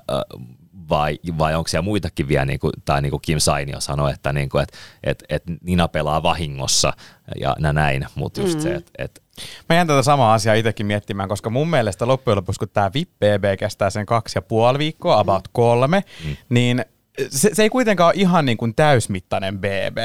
vai, 0.90 1.20
vai 1.38 1.56
onko 1.56 1.68
siellä 1.68 1.86
muitakin 1.86 2.28
vielä, 2.28 2.46
niin 2.46 2.60
kuin, 2.60 2.74
tai 2.86 3.02
niin 3.02 3.10
kuin 3.10 3.22
Kim 3.22 3.40
Sainio 3.40 3.80
sanoi, 3.80 4.14
että, 4.14 4.34
niin 4.34 4.50
kuin, 4.50 4.64
että, 4.64 4.78
että, 5.04 5.26
että 5.30 5.54
Nina 5.62 5.88
pelaa 5.88 6.24
vahingossa 6.24 6.94
ja 7.40 7.56
näin, 7.74 8.08
mutta 8.16 8.42
just 8.42 8.56
mm. 8.56 8.62
se, 8.62 8.76
että, 8.76 8.92
että 8.98 9.22
Mä 9.70 9.76
jään 9.76 9.88
tätä 9.88 10.04
samaa 10.04 10.34
asiaa 10.34 10.56
itsekin 10.56 10.86
miettimään, 10.86 11.30
koska 11.30 11.50
mun 11.50 11.70
mielestä 11.70 12.08
loppujen 12.08 12.38
lopuksi, 12.38 12.60
kun 12.60 12.70
tämä 12.74 12.92
VIP-BB 12.94 13.60
kestää 13.60 13.90
sen 13.90 14.06
kaksi 14.06 14.38
ja 14.38 14.42
puoli 14.42 14.78
viikkoa, 14.78 15.20
about 15.20 15.48
kolme, 15.52 16.04
mm. 16.26 16.36
niin 16.50 16.86
se, 17.30 17.50
se 17.54 17.64
ei 17.64 17.70
kuitenkaan 17.70 18.08
ole 18.08 18.22
ihan 18.22 18.46
niin 18.46 18.58
kuin 18.58 18.76
täysmittainen 18.76 19.60
BB. 19.60 19.98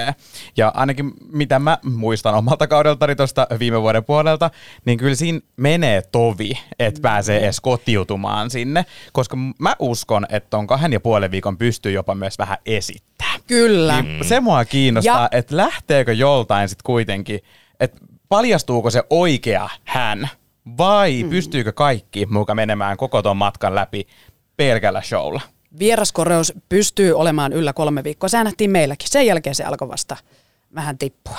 Ja 0.56 0.72
ainakin 0.74 1.12
mitä 1.32 1.58
mä 1.58 1.78
muistan 1.82 2.34
omalta 2.34 2.66
kaudeltani 2.66 3.16
tuosta 3.16 3.46
viime 3.58 3.82
vuoden 3.82 4.04
puolelta, 4.04 4.50
niin 4.84 4.98
kyllä 4.98 5.14
siinä 5.14 5.40
menee 5.56 6.02
tovi, 6.02 6.52
että 6.78 7.00
pääsee 7.00 7.38
edes 7.38 7.60
kotiutumaan 7.60 8.50
sinne. 8.50 8.86
Koska 9.12 9.36
mä 9.58 9.76
uskon, 9.78 10.26
että 10.28 10.58
on 10.58 10.66
kahden 10.66 10.92
ja 10.92 11.00
puolen 11.00 11.30
viikon 11.30 11.58
pystyy 11.58 11.92
jopa 11.92 12.14
myös 12.14 12.38
vähän 12.38 12.58
esittää. 12.66 13.34
Kyllä. 13.46 14.02
Niin 14.02 14.24
se 14.24 14.40
mua 14.40 14.64
kiinnostaa, 14.64 15.28
ja... 15.32 15.38
että 15.38 15.56
lähteekö 15.56 16.12
joltain 16.12 16.68
sitten 16.68 16.84
kuitenkin, 16.86 17.40
että 17.80 17.98
paljastuuko 18.28 18.90
se 18.90 19.02
oikea 19.10 19.68
hän 19.84 20.28
vai 20.78 21.22
mm. 21.22 21.30
pystyykö 21.30 21.72
kaikki 21.72 22.26
muka 22.26 22.54
menemään 22.54 22.96
koko 22.96 23.22
ton 23.22 23.36
matkan 23.36 23.74
läpi 23.74 24.06
pelkällä 24.56 25.02
showlla? 25.02 25.40
Vieraskoreus 25.78 26.52
pystyy 26.68 27.12
olemaan 27.12 27.52
yllä 27.52 27.72
kolme 27.72 28.04
viikkoa. 28.04 28.28
Se 28.28 28.44
nähtiin 28.44 28.70
meilläkin. 28.70 29.08
Sen 29.08 29.26
jälkeen 29.26 29.54
se 29.54 29.64
alkoi 29.64 29.88
vasta 29.88 30.16
vähän 30.74 30.98
tippua. 30.98 31.38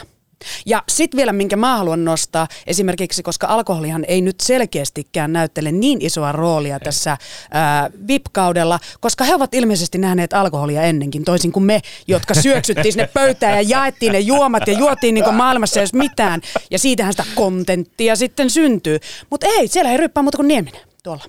Ja 0.66 0.84
sitten 0.90 1.18
vielä, 1.18 1.34
minkä 1.34 1.56
mä 1.56 1.78
haluan 1.78 2.06
nostaa, 2.06 2.48
esimerkiksi 2.68 3.24
koska 3.24 3.48
alkoholihan 3.48 4.06
ei 4.08 4.22
nyt 4.22 4.40
selkeästikään 4.40 5.34
näyttele 5.34 5.72
niin 5.72 6.06
isoa 6.06 6.32
roolia 6.32 6.76
ei. 6.76 6.80
tässä 6.80 7.18
ää, 7.52 7.90
VIP-kaudella, 8.08 8.80
koska 9.00 9.24
he 9.24 9.36
ovat 9.36 9.54
ilmeisesti 9.54 9.98
nähneet 9.98 10.34
alkoholia 10.34 10.82
ennenkin, 10.82 11.24
toisin 11.24 11.52
kuin 11.52 11.64
me, 11.64 11.82
jotka 12.08 12.34
syöksyttiin 12.44 12.94
sinne 12.94 13.10
pöytään 13.14 13.54
ja 13.54 13.62
jaettiin 13.62 14.12
ne 14.12 14.20
juomat 14.20 14.68
ja 14.68 14.74
juotiin 14.74 15.14
niin 15.14 15.34
maailmassa 15.34 15.80
jos 15.80 15.94
mitään. 15.94 16.42
Ja 16.72 16.80
siitähän 16.80 17.14
sitä 17.14 17.26
kontenttia 17.36 18.16
sitten 18.16 18.50
syntyy. 18.50 19.00
Mutta 19.30 19.48
ei, 19.48 19.68
siellä 19.68 19.92
ei 19.92 19.98
ryppää 19.98 20.24
muuta 20.24 20.38
kuin 20.38 20.48
Nieminen 20.48 20.82
tuolla 21.04 21.24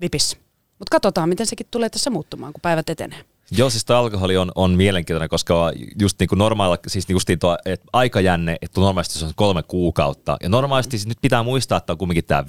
VIPissä. 0.00 0.45
Mutta 0.78 0.90
katsotaan, 0.90 1.28
miten 1.28 1.46
sekin 1.46 1.66
tulee 1.70 1.90
tässä 1.90 2.10
muuttumaan, 2.10 2.52
kun 2.52 2.60
päivät 2.60 2.90
etenee. 2.90 3.24
Joo, 3.50 3.70
siis 3.70 3.84
tuo 3.84 3.96
alkoholi 3.96 4.36
on, 4.36 4.52
on 4.54 4.70
mielenkiintoinen, 4.70 5.28
koska 5.28 5.72
just 6.00 6.18
niin 6.18 6.28
kuin 6.28 6.38
normaali, 6.38 6.76
siis 6.86 7.10
just 7.10 7.28
tuo 7.40 7.58
että 7.64 7.86
aikajänne, 7.92 8.56
että 8.62 8.80
normaalisti 8.80 9.18
se 9.18 9.24
on 9.24 9.32
kolme 9.36 9.62
kuukautta. 9.62 10.36
Ja 10.42 10.48
normaalisti 10.48 10.98
siis 10.98 11.06
nyt 11.06 11.18
pitää 11.22 11.42
muistaa, 11.42 11.78
että 11.78 11.92
on 11.92 11.98
kumminkin 11.98 12.24
tämä 12.24 12.44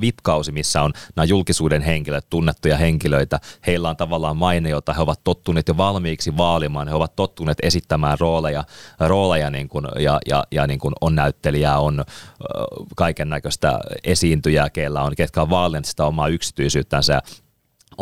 VIP-kausi, 0.00 0.52
missä 0.52 0.82
on 0.82 0.92
nämä 1.16 1.24
julkisuuden 1.24 1.82
henkilöt, 1.82 2.30
tunnettuja 2.30 2.76
henkilöitä. 2.76 3.40
Heillä 3.66 3.90
on 3.90 3.96
tavallaan 3.96 4.36
maine, 4.36 4.70
jota 4.70 4.92
he 4.92 5.02
ovat 5.02 5.20
tottuneet 5.24 5.68
jo 5.68 5.76
valmiiksi 5.76 6.36
vaalimaan. 6.36 6.88
He 6.88 6.94
ovat 6.94 7.16
tottuneet 7.16 7.58
esittämään 7.62 8.18
rooleja, 8.20 8.64
rooleja 9.00 9.50
niin 9.50 9.68
kuin, 9.68 9.86
ja, 9.98 10.18
ja, 10.28 10.44
ja 10.50 10.66
niin 10.66 10.78
kuin 10.78 10.94
on 11.00 11.14
näyttelijää, 11.14 11.78
on 11.78 12.00
äh, 12.00 12.06
kaiken 12.96 13.28
näköistä 13.28 13.78
esiintyjää, 14.04 14.70
keillä 14.70 15.02
on, 15.02 15.16
ketkä 15.16 15.42
on 15.42 15.50
vaalineet 15.50 15.84
sitä 15.84 16.06
omaa 16.06 16.28
yksityisyyttänsä 16.28 17.22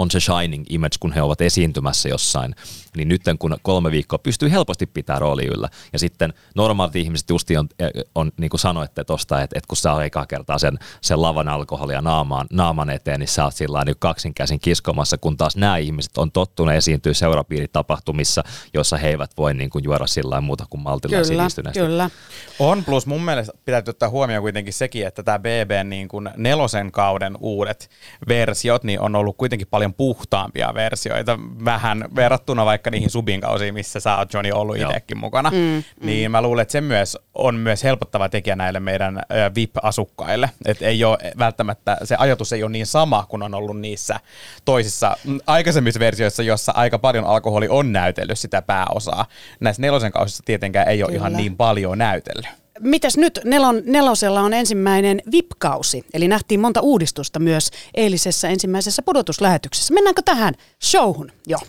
on 0.01 0.11
se 0.11 0.21
shining 0.21 0.65
image, 0.69 0.97
kun 1.01 1.13
he 1.13 1.23
ovat 1.23 1.41
esiintymässä 1.41 2.09
jossain, 2.09 2.55
niin 2.97 3.09
nyt 3.09 3.23
kun 3.39 3.57
kolme 3.63 3.91
viikkoa 3.91 4.19
pystyy 4.19 4.51
helposti 4.51 4.87
pitää 4.87 5.19
rooli 5.19 5.47
yllä. 5.47 5.69
Ja 5.93 5.99
sitten 5.99 6.35
normaalit 6.57 6.97
ihmiset 6.97 7.31
justi 7.31 7.57
on, 7.57 7.69
on 8.15 8.33
niin 8.37 8.51
kuin 8.51 8.61
sanoitte 8.61 9.05
tuosta, 9.05 9.43
että, 9.43 9.59
että 9.59 9.69
kun 9.69 9.77
saa 9.77 10.05
ekaa 10.05 10.27
kertaa 10.27 10.59
sen, 10.59 10.79
sen 11.01 11.23
lavan 11.23 11.49
alkoholia 11.49 12.01
naamaan, 12.01 12.47
naaman 12.53 12.91
eteen, 12.91 13.21
niin 13.21 13.29
sä 13.29 13.45
oot 13.45 13.55
sillä 13.55 13.85
niin 13.85 13.97
kaksinkäsin 13.99 14.61
kiskomassa, 14.61 15.19
kun 15.19 15.37
taas 15.37 15.57
nämä 15.57 15.77
ihmiset 15.77 16.19
on 16.19 16.33
tottuneet 16.33 16.79
esiintyä 16.79 17.15
seurapiiritapahtumissa, 17.15 18.45
jossa 18.75 18.97
he 18.97 19.09
eivät 19.09 19.31
voi 19.37 19.55
niin 19.55 19.71
kuin 19.71 19.85
juoda 19.85 20.07
sillä 20.07 20.41
muuta 20.41 20.67
kuin 20.71 20.83
maltilla 20.83 21.17
kyllä, 21.17 21.73
Kyllä. 21.73 22.11
On, 22.59 22.85
plus 22.85 23.07
mun 23.07 23.23
mielestä 23.23 23.53
pitää 23.65 23.83
ottaa 23.89 24.09
huomioon 24.09 24.43
kuitenkin 24.43 24.73
sekin, 24.73 25.07
että 25.07 25.23
tämä 25.23 25.39
BB 25.39 25.71
niin 25.85 26.09
kuin 26.09 26.31
nelosen 26.37 26.93
kauden 26.93 27.37
uudet 27.41 27.91
versiot, 28.29 28.85
niin 28.85 29.01
on 29.01 29.17
ollut 29.17 29.37
kuitenkin 29.37 29.69
paljon 29.71 29.81
paljon 29.81 29.95
puhtaampia 29.95 30.75
versioita, 30.75 31.39
vähän 31.65 32.05
verrattuna 32.17 32.65
vaikka 32.65 32.80
niihin 32.91 33.11
subin 33.11 33.41
kausiin, 33.41 33.75
missä 33.75 34.01
sä 34.01 34.17
oot 34.17 34.33
Johnny 34.35 34.53
ollut 34.53 34.77
itsekin 34.77 35.19
mukana. 35.19 35.51
Mm, 35.51 35.57
mm. 35.57 35.83
Niin 36.07 36.31
mä 36.31 36.43
luulen, 36.43 36.63
että 36.63 36.73
se 36.73 36.81
myös 36.81 37.19
on 37.35 37.55
myös 37.55 37.85
helpottava 37.85 38.29
tekijä 38.29 38.57
näille 38.57 38.81
meidän 38.81 39.23
VIP-asukkaille. 39.55 40.51
Että 40.65 40.87
ei 40.87 41.05
ole 41.05 41.19
välttämättä, 41.39 41.97
se 42.05 42.17
ajatus 42.19 42.53
ei 42.53 42.63
ole 42.63 42.73
niin 42.73 42.87
sama 42.87 43.27
kuin 43.29 43.43
on 43.43 43.55
ollut 43.55 43.81
niissä 43.81 44.21
toisissa 44.65 45.17
mm, 45.25 45.39
aikaisemmissa 45.47 46.01
versioissa, 46.01 46.43
jossa 46.43 46.73
aika 46.77 46.99
paljon 46.99 47.25
alkoholi 47.25 47.69
on 47.69 47.93
näytellyt 47.93 48.39
sitä 48.39 48.63
pääosaa. 48.63 49.27
Näissä 49.61 49.83
nelosen 49.83 50.13
kausissa 50.13 50.43
tietenkään 50.47 50.89
ei 50.89 51.03
ole 51.03 51.13
Kyllä. 51.13 51.19
ihan 51.19 51.33
niin 51.33 51.57
paljon 51.57 51.99
näytellyt. 51.99 52.47
Mitäs 52.81 53.17
nyt? 53.17 53.41
Nelon, 53.45 53.83
nelosella 53.87 54.41
on 54.41 54.55
ensimmäinen 54.55 55.23
VIP-kausi, 55.33 56.05
eli 56.15 56.29
nähtiin 56.29 56.61
monta 56.61 56.81
uudistusta 56.81 57.39
myös 57.39 57.71
eilisessä 57.95 58.49
ensimmäisessä 58.49 59.03
pudotuslähetyksessä. 59.03 59.95
Mennäänkö 59.95 60.23
tähän 60.25 60.55
showhun? 60.85 61.33
Joo. 61.47 61.61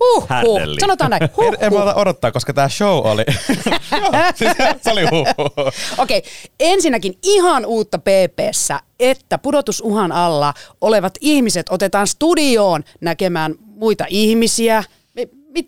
Uh, 0.00 0.28
huh. 0.42 0.60
Sanotaan 0.80 1.10
näin. 1.10 1.22
Huh, 1.36 1.44
huh. 1.46 1.54
En, 1.54 1.58
en 1.60 1.72
mä 1.72 1.94
odottaa, 1.94 2.32
koska 2.32 2.52
tämä 2.52 2.68
show 2.68 3.06
oli... 3.06 3.24
siis 4.38 4.52
se 4.82 4.92
oli 4.92 5.02
huh, 5.10 5.26
huh. 5.38 5.72
Okei, 5.98 6.18
okay. 6.18 6.30
ensinnäkin 6.60 7.18
ihan 7.22 7.66
uutta 7.66 7.98
PPssä, 7.98 8.80
että 9.00 9.38
pudotusuhan 9.38 10.12
alla 10.12 10.54
olevat 10.80 11.14
ihmiset 11.20 11.66
otetaan 11.70 12.06
studioon 12.06 12.84
näkemään 13.00 13.54
muita 13.60 14.04
ihmisiä. 14.08 14.84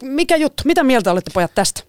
Mikä 0.02 0.36
juttu? 0.36 0.62
Mitä 0.66 0.84
mieltä 0.84 1.12
olette 1.12 1.30
pojat 1.34 1.54
tästä? 1.54 1.82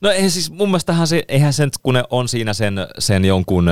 No 0.00 0.10
ei 0.10 0.30
siis 0.30 0.50
mun 0.50 0.68
mielestähän 0.68 1.06
se, 1.06 1.22
eihän 1.28 1.52
sen, 1.52 1.70
kun 1.82 1.94
ne 1.94 2.04
on 2.10 2.28
siinä 2.28 2.54
sen, 2.54 2.74
sen 2.98 3.24
jonkun 3.24 3.70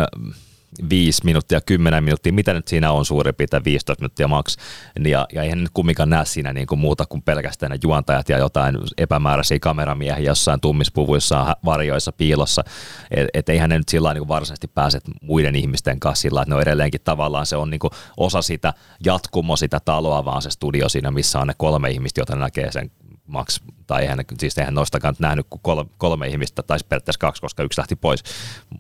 viisi 0.90 1.24
minuuttia, 1.24 1.60
kymmenen 1.60 2.04
minuuttia, 2.04 2.32
mitä 2.32 2.52
nyt 2.52 2.68
siinä 2.68 2.92
on 2.92 3.04
suurin 3.04 3.34
piirtein 3.34 3.64
15 3.64 4.00
minuuttia 4.02 4.28
maks. 4.28 4.56
Ja, 5.04 5.26
ja 5.32 5.42
eihän 5.42 5.60
nyt 5.60 5.70
kumminkaan 5.74 6.10
näe 6.10 6.24
siinä 6.24 6.52
niin 6.52 6.66
kuin 6.66 6.78
muuta 6.78 7.06
kuin 7.06 7.22
pelkästään 7.22 7.72
ne 7.72 7.78
juontajat 7.82 8.28
ja 8.28 8.38
jotain 8.38 8.78
epämääräisiä 8.98 9.58
kameramiehiä 9.58 10.18
jossain 10.18 10.60
tummispuvuissa, 10.60 11.56
varjoissa, 11.64 12.12
piilossa. 12.12 12.64
Et, 13.10 13.28
et 13.34 13.48
eihän 13.48 13.70
ne 13.70 13.78
nyt 13.78 13.88
sillä 13.88 14.14
niin 14.14 14.28
varsinaisesti 14.28 14.68
pääse 14.68 15.00
muiden 15.22 15.54
ihmisten 15.56 16.00
kanssa 16.00 16.22
sillä, 16.22 16.42
että 16.42 16.50
ne 16.50 16.56
on 16.56 16.62
edelleenkin 16.62 17.00
tavallaan 17.04 17.46
se 17.46 17.56
on 17.56 17.70
niin 17.70 17.80
kuin 17.80 17.90
osa 18.16 18.42
sitä 18.42 18.74
jatkumo 19.04 19.56
sitä 19.56 19.80
taloa, 19.84 20.24
vaan 20.24 20.42
se 20.42 20.50
studio 20.50 20.88
siinä, 20.88 21.10
missä 21.10 21.38
on 21.38 21.46
ne 21.46 21.54
kolme 21.56 21.90
ihmistä, 21.90 22.20
joita 22.20 22.36
näkee 22.36 22.72
sen 22.72 22.90
maks, 23.26 23.60
tai 23.86 24.02
eihän, 24.02 24.18
siis 24.38 24.58
eihän 24.58 24.74
nostakaan 24.74 25.14
nähnyt 25.18 25.46
kuin 25.50 25.60
kolme, 25.62 25.90
kolme 25.98 26.28
ihmistä, 26.28 26.62
tai 26.62 26.78
periaatteessa 26.88 27.18
kaksi, 27.18 27.42
koska 27.42 27.62
yksi 27.62 27.80
lähti 27.80 27.96
pois. 27.96 28.22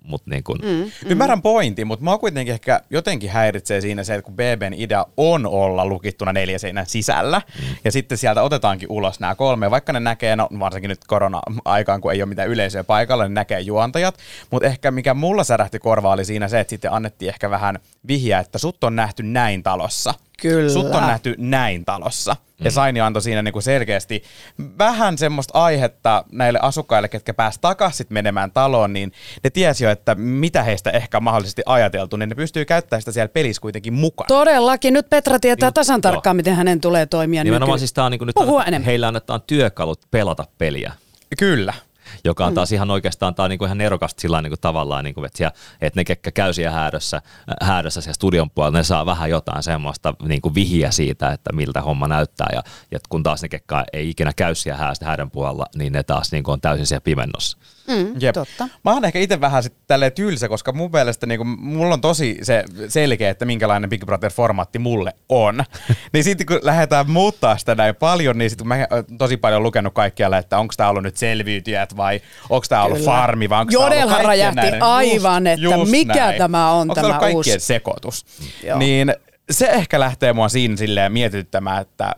Mutta 0.04 0.30
niin 0.30 0.44
kuin, 0.44 0.58
mm. 0.62 0.90
Ymmärrän 1.06 1.42
pointin, 1.42 1.86
mutta 1.86 2.04
mua 2.04 2.18
kuitenkin 2.18 2.54
ehkä 2.54 2.80
jotenkin 2.90 3.30
häiritsee 3.30 3.80
siinä 3.80 4.04
se, 4.04 4.14
että 4.14 4.24
kun 4.24 4.34
BBn 4.34 4.74
idea 4.76 5.06
on 5.16 5.46
olla 5.46 5.86
lukittuna 5.86 6.32
neljä 6.32 6.58
seinän 6.58 6.86
sisällä, 6.86 7.42
mm. 7.60 7.76
ja 7.84 7.92
sitten 7.92 8.18
sieltä 8.18 8.42
otetaankin 8.42 8.88
ulos 8.90 9.20
nämä 9.20 9.34
kolme, 9.34 9.70
vaikka 9.70 9.92
ne 9.92 10.00
näkee, 10.00 10.36
no 10.36 10.48
varsinkin 10.58 10.88
nyt 10.88 11.04
korona-aikaan, 11.06 12.00
kun 12.00 12.12
ei 12.12 12.22
ole 12.22 12.28
mitään 12.28 12.48
yleisöä 12.48 12.84
paikalla, 12.84 13.24
niin 13.24 13.34
näkee 13.34 13.60
juontajat, 13.60 14.18
mutta 14.50 14.68
ehkä 14.68 14.90
mikä 14.90 15.14
mulla 15.14 15.44
särähti 15.44 15.78
korvaa 15.78 16.12
oli 16.12 16.24
siinä 16.24 16.48
se, 16.48 16.60
että 16.60 16.70
sitten 16.70 16.92
annettiin 16.92 17.28
ehkä 17.28 17.50
vähän 17.50 17.78
vihjeä, 18.08 18.38
että 18.38 18.58
sut 18.58 18.84
on 18.84 18.96
nähty 18.96 19.22
näin 19.22 19.62
talossa. 19.62 20.14
Kyllä. 20.42 20.70
Sut 20.72 20.94
on 20.94 21.00
nähty 21.06 21.34
näin 21.38 21.84
talossa. 21.84 22.36
Ja 22.64 22.70
Saini 22.70 23.00
antoi 23.00 23.22
siinä 23.22 23.42
niinku 23.42 23.60
selkeästi 23.60 24.22
vähän 24.78 25.18
semmoista 25.18 25.58
aihetta 25.58 26.24
näille 26.32 26.58
asukkaille, 26.62 27.08
ketkä 27.08 27.34
pääs 27.34 27.58
takaisin 27.58 28.06
menemään 28.10 28.50
taloon, 28.50 28.92
niin 28.92 29.12
ne 29.44 29.50
tiesi 29.50 29.84
jo, 29.84 29.90
että 29.90 30.14
mitä 30.14 30.62
heistä 30.62 30.90
ehkä 30.90 31.16
on 31.16 31.22
mahdollisesti 31.22 31.62
ajateltu, 31.66 32.16
niin 32.16 32.28
ne 32.28 32.34
pystyy 32.34 32.64
käyttämään 32.64 33.02
sitä 33.02 33.12
siellä 33.12 33.28
pelissä 33.28 33.60
kuitenkin 33.62 33.92
mukaan. 33.92 34.28
Todellakin. 34.28 34.94
Nyt 34.94 35.10
Petra 35.10 35.38
tietää 35.38 35.66
Niin, 35.68 35.74
tasan 35.74 36.00
tarkkaan, 36.00 36.36
miten 36.36 36.54
hänen 36.56 36.80
tulee 36.80 37.06
toimia. 37.06 37.44
nimenomaan 37.44 37.74
nyky- 37.76 37.78
siis 37.78 37.92
tää 37.92 38.04
on 38.04 38.10
niin 38.10 38.18
kuin 38.18 38.26
nyt, 38.26 38.34
Puhua 38.34 38.64
enemmän. 38.64 38.86
heillä 38.86 39.08
annetaan 39.08 39.42
työkalut 39.46 40.00
pelata 40.10 40.44
peliä. 40.58 40.92
Kyllä. 41.38 41.74
Joka 42.24 42.44
Mm. 42.44 42.48
on 42.48 42.54
taas 42.54 42.72
ihan 42.72 42.90
oikeastaan 42.90 43.34
tää 43.34 43.44
on 43.44 43.50
niinku 43.50 43.64
ihan 43.64 43.78
nerokasta 43.78 44.20
sillä 44.20 44.42
niinku 44.42 44.56
tavallaan, 44.60 45.04
niinku, 45.04 45.24
että, 45.24 45.36
siellä, 45.36 45.54
että 45.80 46.00
ne, 46.00 46.04
ketkä 46.04 46.30
käy 46.30 46.52
siellä 46.52 46.76
häädössä, 46.76 47.16
äh, 47.16 47.68
häädössä 47.68 48.00
siellä 48.00 48.14
studion 48.14 48.50
puolella, 48.50 48.78
ne 48.78 48.84
saa 48.84 49.06
vähän 49.06 49.30
jotain 49.30 49.62
semmoista 49.62 50.14
niinku 50.22 50.54
vihiä 50.54 50.90
siitä, 50.90 51.30
että 51.30 51.52
miltä 51.52 51.80
homma 51.82 52.08
näyttää. 52.08 52.48
Ja, 52.52 52.62
ja 52.90 52.98
kun 53.08 53.22
taas 53.22 53.42
ne, 53.42 53.48
ketkä 53.48 53.84
ei 53.92 54.10
ikinä 54.10 54.32
käy 54.36 54.54
siellä 54.54 54.94
häädön 55.04 55.30
puolella, 55.30 55.66
niin 55.74 55.92
ne 55.92 56.02
taas 56.02 56.32
niinku 56.32 56.50
on 56.50 56.60
täysin 56.60 56.86
siellä 56.86 57.04
pimennossa. 57.04 57.58
Mm, 57.88 58.14
Jep. 58.20 58.34
totta. 58.34 58.68
Mä 58.84 58.92
oon 58.92 59.04
ehkä 59.04 59.18
itse 59.18 59.40
vähän 59.40 59.62
sitten 59.62 59.82
tälleen 59.86 60.12
tylsä, 60.12 60.48
koska 60.48 60.72
mun 60.72 60.90
mielestä 60.92 61.26
niinku, 61.26 61.44
mulla 61.44 61.94
on 61.94 62.00
tosi 62.00 62.38
se 62.42 62.64
selkeä, 62.88 63.30
että 63.30 63.44
minkälainen 63.44 63.90
Big 63.90 64.04
Brother-formaatti 64.04 64.78
mulle 64.78 65.12
on. 65.28 65.64
niin 66.12 66.24
sitten 66.24 66.46
kun 66.46 66.58
lähdetään 66.62 67.10
muuttaa 67.10 67.58
sitä 67.58 67.74
näin 67.74 67.94
paljon, 67.94 68.38
niin 68.38 68.50
sitten 68.50 68.66
mä 68.68 68.86
oon 68.90 69.04
tosi 69.18 69.36
paljon 69.36 69.62
lukenut 69.62 69.94
kaikkialle, 69.94 70.38
että 70.38 70.58
onko 70.58 70.74
tää 70.76 70.88
ollut 70.88 71.02
nyt 71.02 71.16
selviytyjät 71.16 71.96
vai 71.96 72.20
onko 72.50 72.66
tää 72.68 72.84
ollut 72.84 73.04
farmi 73.04 73.48
vai 73.48 73.60
onko 73.60 73.72
tää 73.90 74.04
ollut 74.04 74.22
räjähti 74.26 74.60
näiden- 74.60 74.82
aivan, 74.82 75.46
että 75.46 75.66
mikä 75.90 76.34
tämä 76.38 76.72
on 76.72 76.80
onko 76.80 76.94
tämä 76.94 77.06
ollut 77.06 77.20
kaikkien 77.20 77.36
uusi- 77.36 77.60
sekoitus. 77.60 78.26
Joo. 78.64 78.78
Niin 78.78 79.14
se 79.50 79.66
ehkä 79.66 80.00
lähtee 80.00 80.32
mua 80.32 80.48
siinä 80.48 80.76
silleen 80.76 81.12
mietityttämään, 81.12 81.82
että 81.82 82.14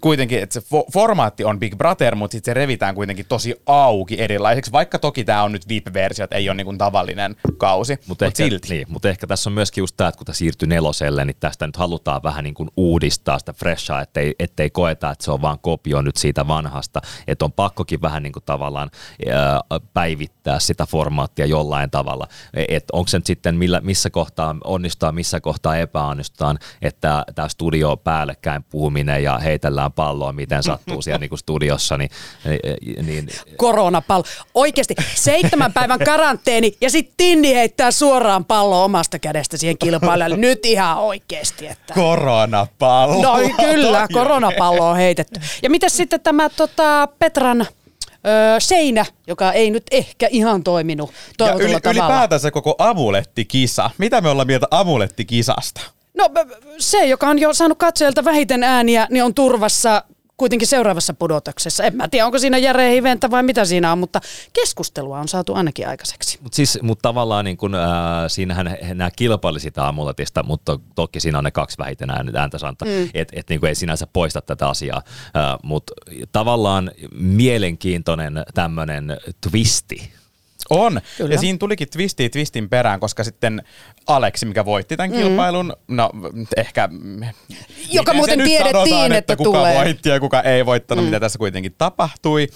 kuitenkin, 0.00 0.42
että 0.42 0.52
se 0.54 0.60
fo- 0.60 0.92
formaatti 0.92 1.44
on 1.44 1.58
Big 1.58 1.76
Brother, 1.76 2.14
mutta 2.14 2.32
sitten 2.32 2.50
se 2.50 2.54
revitään 2.54 2.94
kuitenkin 2.94 3.26
tosi 3.28 3.54
auki 3.66 4.20
erilaiseksi, 4.20 4.72
vaikka 4.72 4.98
toki 4.98 5.24
tämä 5.24 5.42
on 5.42 5.52
nyt 5.52 5.68
VIP-versio, 5.68 6.24
että 6.24 6.36
ei 6.36 6.48
ole 6.48 6.56
niin 6.56 6.64
kuin 6.64 6.78
tavallinen 6.78 7.36
kausi, 7.58 7.92
mutta 7.92 8.06
Mutta 8.08 8.24
Mut 8.24 8.40
ehkä, 8.40 8.50
silti. 8.50 8.68
niin, 8.68 8.86
mutta 8.88 9.08
ehkä 9.08 9.26
tässä 9.26 9.50
on 9.50 9.54
myöskin 9.54 9.82
just 9.82 9.96
tämä, 9.96 10.08
että 10.08 10.18
kun 10.18 10.24
tämä 10.24 10.34
siirtyi 10.34 10.68
neloselle, 10.68 11.24
niin 11.24 11.36
tästä 11.40 11.66
nyt 11.66 11.76
halutaan 11.76 12.22
vähän 12.22 12.44
niin 12.44 12.54
kuin 12.54 12.68
uudistaa 12.76 13.38
sitä 13.38 13.52
freshaa, 13.52 14.00
ettei, 14.02 14.34
ettei 14.38 14.70
koeta, 14.70 15.10
että 15.10 15.24
se 15.24 15.30
on 15.32 15.42
vaan 15.42 15.58
kopio 15.58 16.02
nyt 16.02 16.16
siitä 16.16 16.48
vanhasta, 16.48 17.00
että 17.26 17.44
on 17.44 17.52
pakkokin 17.52 18.02
vähän 18.02 18.22
niin 18.22 18.32
kuin 18.32 18.42
tavallaan 18.44 18.90
ää, 19.30 19.60
päivittää 19.94 20.58
sitä 20.58 20.86
formaattia 20.86 21.46
jollain 21.46 21.90
tavalla, 21.90 22.28
että 22.68 22.90
onko 22.92 23.08
se 23.08 23.18
nyt 23.18 23.26
sitten 23.26 23.56
millä, 23.56 23.80
missä 23.80 24.10
kohtaa 24.10 24.56
onnistaa, 24.64 25.12
missä 25.12 25.40
kohtaa 25.40 25.76
epäonnistutaan, 25.76 26.58
että 26.82 27.24
tämä 27.34 27.48
studio 27.48 27.96
päällekkäin 27.96 28.62
puhuminen 28.62 29.22
ja 29.22 29.38
heitellään 29.38 29.85
palloa, 29.92 30.32
miten 30.32 30.62
sattuu 30.62 31.02
siellä 31.02 31.18
niin 31.18 31.28
kuin 31.28 31.38
studiossa, 31.38 31.96
niin, 31.98 32.10
niin 33.02 33.28
Koronapallo. 33.56 34.24
Oikeasti 34.54 34.94
seitsemän 35.14 35.72
päivän 35.72 35.98
karanteeni 35.98 36.76
ja 36.80 36.90
sitten 36.90 37.14
Tinni 37.16 37.54
heittää 37.54 37.90
suoraan 37.90 38.44
pallo 38.44 38.84
omasta 38.84 39.18
kädestä 39.18 39.56
siihen 39.56 39.78
kilpailijalle. 39.78 40.36
Nyt 40.36 40.66
ihan 40.66 40.98
oikeasti. 40.98 41.66
Että. 41.66 41.94
Koronapallo. 41.94 43.22
No 43.22 43.36
kyllä, 43.70 44.08
koronapallo 44.12 44.90
on 44.90 44.96
heitetty. 44.96 45.40
Ja 45.62 45.70
mitä 45.70 45.88
sitten 45.88 46.20
tämä 46.20 46.48
tota, 46.48 47.08
Petran 47.18 47.60
ö, 47.60 47.66
seinä, 48.58 49.06
joka 49.26 49.52
ei 49.52 49.70
nyt 49.70 49.84
ehkä 49.90 50.28
ihan 50.30 50.62
toiminut 50.64 51.10
Ja 51.10 51.16
toivotulla 51.38 51.70
yli, 51.70 51.80
tavalla. 51.80 52.04
ylipäätään 52.04 52.40
se 52.40 52.50
koko 52.50 52.74
amulettikisa. 52.78 53.90
Mitä 53.98 54.20
me 54.20 54.28
ollaan 54.28 54.46
mieltä 54.46 54.66
amulettikisasta? 54.70 55.80
No 56.16 56.30
se, 56.78 57.06
joka 57.06 57.28
on 57.28 57.38
jo 57.38 57.54
saanut 57.54 57.78
katsojilta 57.78 58.24
vähiten 58.24 58.62
ääniä, 58.62 59.06
niin 59.10 59.24
on 59.24 59.34
turvassa 59.34 60.04
kuitenkin 60.36 60.68
seuraavassa 60.68 61.14
pudotuksessa. 61.14 61.84
En 61.84 61.96
mä 61.96 62.08
tiedä, 62.08 62.26
onko 62.26 62.38
siinä 62.38 62.58
järeä 62.58 62.90
hiventä 62.90 63.30
vai 63.30 63.42
mitä 63.42 63.64
siinä 63.64 63.92
on, 63.92 63.98
mutta 63.98 64.20
keskustelua 64.52 65.20
on 65.20 65.28
saatu 65.28 65.54
ainakin 65.54 65.88
aikaiseksi. 65.88 66.38
Mutta 66.42 66.56
siis, 66.56 66.78
mut 66.82 66.98
tavallaan 67.02 67.44
niin 67.44 67.56
kun, 67.56 67.74
ää, 67.74 68.28
siinähän 68.28 68.66
he- 68.66 68.94
nämä 68.94 69.10
kilpaili 69.16 69.60
sitä 69.60 69.88
amuletista, 69.88 70.42
mutta 70.42 70.72
to, 70.72 70.82
toki 70.94 71.20
siinä 71.20 71.38
on 71.38 71.44
ne 71.44 71.50
kaksi 71.50 71.78
vähiten 71.78 72.10
ään- 72.10 72.36
ääntä 72.36 72.58
santa, 72.58 72.84
mm. 72.84 73.08
että 73.14 73.34
et, 73.36 73.48
niin 73.48 73.66
ei 73.66 73.74
sinänsä 73.74 74.06
poista 74.06 74.40
tätä 74.40 74.68
asiaa. 74.68 75.02
Mutta 75.62 75.92
tavallaan 76.32 76.90
mielenkiintoinen 77.12 78.44
tämmöinen 78.54 79.16
twisti. 79.50 80.12
On. 80.70 81.00
Kyllä. 81.16 81.34
Ja 81.34 81.38
siinä 81.38 81.58
tulikin 81.58 81.90
twisti 81.90 82.28
twistin 82.28 82.68
perään, 82.68 83.00
koska 83.00 83.24
sitten 83.24 83.62
Aleksi, 84.06 84.46
mikä 84.46 84.64
voitti 84.64 84.96
tämän 84.96 85.10
mm. 85.10 85.16
kilpailun, 85.16 85.76
no 85.88 86.10
ehkä... 86.56 86.88
Joka 87.90 88.14
muuten 88.14 88.38
tiedettiin, 88.38 88.88
sanotaan, 88.88 89.12
että 89.12 89.36
kuka 89.36 89.58
tulee. 89.58 89.74
voitti 89.74 90.08
ja 90.08 90.20
kuka 90.20 90.40
ei 90.40 90.66
voittanut, 90.66 91.04
mm. 91.04 91.06
mitä 91.06 91.20
tässä 91.20 91.38
kuitenkin 91.38 91.74
tapahtui. 91.78 92.48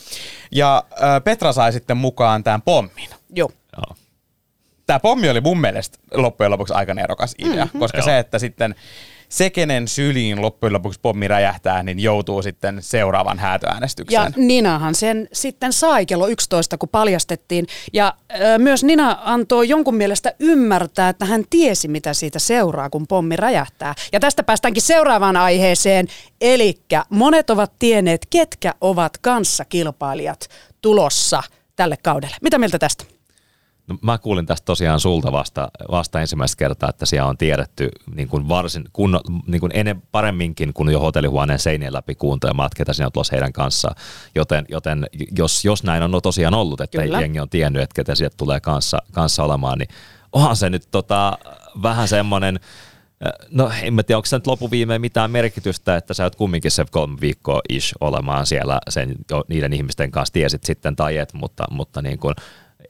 Ja 0.53 0.85
äh, 0.93 1.25
Petra 1.25 1.53
sai 1.53 1.73
sitten 1.73 1.97
mukaan 1.97 2.45
tämän 2.45 2.63
pommin. 2.63 3.09
Joo. 3.35 3.51
Joo. 3.77 3.97
Tämä 4.87 5.01
pommi 5.01 5.31
oli 5.31 5.41
mun 5.41 5.61
mielestä 5.61 5.99
loppujen 6.15 6.51
lopuksi 6.51 6.75
aika 6.75 6.95
nerokas 6.95 7.35
idea, 7.39 7.65
mm-hmm. 7.65 7.81
koska 7.81 7.99
Joo. 7.99 8.05
se, 8.05 8.19
että 8.19 8.39
sitten 8.39 8.75
se, 9.31 9.51
kenen 9.51 9.89
syliin 9.89 10.43
loppujen 10.43 10.73
lopuksi 10.73 11.01
pommi 11.03 11.29
räjähtää, 11.29 11.83
niin 11.83 11.99
joutuu 11.99 12.43
sitten 12.43 12.79
seuraavan 12.81 13.37
Ja 13.37 13.43
häätöäänestykseen. 13.43 14.33
Ninahan 14.37 14.95
sen 14.95 15.29
sitten 15.33 15.73
sai 15.73 16.07
kello 16.07 16.29
11, 16.29 16.79
kun 16.79 16.89
paljastettiin. 16.89 17.67
Ja 17.93 18.15
ö, 18.41 18.59
myös 18.59 18.85
Nina 18.85 19.19
antoi 19.25 19.69
jonkun 19.69 19.95
mielestä 19.95 20.35
ymmärtää, 20.39 21.09
että 21.09 21.25
hän 21.25 21.45
tiesi, 21.51 21.89
mitä 21.89 22.15
siitä 22.15 22.39
seuraa, 22.39 22.91
kun 22.91 23.07
pommi 23.07 23.37
räjähtää. 23.37 23.95
Ja 24.13 24.21
tästä 24.21 24.43
päästäänkin 24.43 24.83
seuraavaan 24.83 25.37
aiheeseen. 25.37 26.07
Eli 26.41 26.75
monet 27.11 27.51
ovat 27.51 27.73
tienneet, 27.79 28.27
ketkä 28.31 28.75
ovat 28.81 29.19
kanssakilpailijat 29.19 30.49
tulossa 30.83 31.43
tälle 31.77 31.97
kaudelle. 32.03 32.37
Mitä 32.43 32.59
mieltä 32.59 32.79
tästä? 32.79 33.20
No, 33.91 33.99
mä 34.03 34.19
kuulin 34.19 34.47
tästä 34.47 34.65
tosiaan 34.65 35.01
sulta 35.01 35.33
vasta, 35.33 35.71
vasta 35.91 36.21
ensimmäistä 36.21 36.59
kertaa, 36.59 36.91
että 36.91 37.07
siellä 37.07 37.29
on 37.29 37.39
tiedetty 37.39 37.89
niin 38.15 38.29
kuin 38.29 38.49
varsin, 38.49 38.85
kun, 38.93 39.21
niin 39.47 39.61
kuin 39.61 39.73
ennen, 39.75 40.03
paremminkin 40.13 40.73
kuin 40.75 40.93
jo 40.93 41.01
hotellihuoneen 41.01 41.59
seinien 41.59 41.93
läpi 41.93 42.15
kuuntelemaan, 42.15 42.71
ketä 42.77 42.93
siinä 42.93 43.07
on 43.07 43.13
tulossa 43.13 43.37
heidän 43.37 43.53
kanssaan. 43.53 43.95
Joten, 44.35 44.65
joten 44.69 45.07
jos, 45.39 45.65
jos 45.65 45.85
näin 45.85 46.03
on 46.03 46.23
tosiaan 46.23 46.55
ollut, 46.55 46.81
että 46.81 47.03
Kyllä. 47.03 47.21
jengi 47.21 47.41
on 47.41 47.49
tiennyt, 47.49 47.83
että 47.83 47.95
ketä 47.95 48.15
sieltä 48.15 48.37
tulee 48.37 48.61
kanssa, 48.61 48.99
kanssa 49.13 49.45
olemaan, 49.45 49.79
niin 49.79 49.89
onhan 50.33 50.57
se 50.57 50.71
nyt 50.71 50.89
tota, 50.91 51.39
vähän 51.83 52.09
semmoinen, 52.09 52.61
No 53.51 53.71
en 53.83 53.95
mä 53.95 54.03
tiedä, 54.03 54.19
onko 54.19 54.27
se 54.27 54.37
nyt 54.37 54.47
lopuviimeen 54.47 55.01
mitään 55.01 55.31
merkitystä, 55.31 55.97
että 55.97 56.15
sä 56.15 56.25
oot 56.25 56.37
kumminkin 56.37 56.71
se 56.71 56.85
kolme 56.91 57.21
viikkoa 57.21 57.61
ish 57.69 57.95
olemaan 58.01 58.47
siellä 58.47 58.81
sen, 58.89 59.15
niiden 59.49 59.73
ihmisten 59.73 60.11
kanssa, 60.11 60.33
tiesit 60.33 60.65
sitten 60.65 60.97
tai 60.97 61.17
et, 61.17 61.35
mutta, 61.35 61.65
mutta 61.71 62.03
niin 62.03 62.19
kuin, 62.19 62.35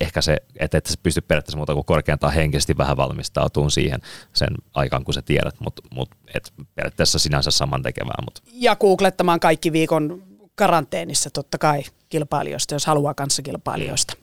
ehkä 0.01 0.23
se, 0.23 0.37
että 0.59 0.79
et 0.79 0.87
sä 0.87 0.95
pysty 1.03 1.21
periaatteessa 1.21 1.57
muuta 1.57 1.75
kuin 1.75 1.85
korkeintaan 1.85 2.33
henkisesti 2.33 2.79
vähän 2.79 2.97
valmistautumaan 2.97 3.71
siihen 3.71 4.01
sen 4.33 4.49
aikaan, 4.75 5.05
kun 5.05 5.15
sä 5.15 5.23
tiedät, 5.23 5.55
mutta 5.61 5.83
mut, 5.95 6.09
et 6.35 6.53
periaatteessa 6.75 7.19
sinänsä 7.19 7.51
saman 7.51 7.83
tekevää. 7.83 8.15
Mutta. 8.25 8.43
Ja 8.53 8.77
googlettamaan 8.77 9.41
kaikki 9.41 9.73
viikon 9.73 10.23
karanteenissa 10.55 11.31
totta 11.31 11.59
kai 11.59 11.83
kilpailijoista, 12.09 12.75
jos 12.75 12.87
haluaa 12.87 13.15
kanssakilpailijoista. 13.15 14.15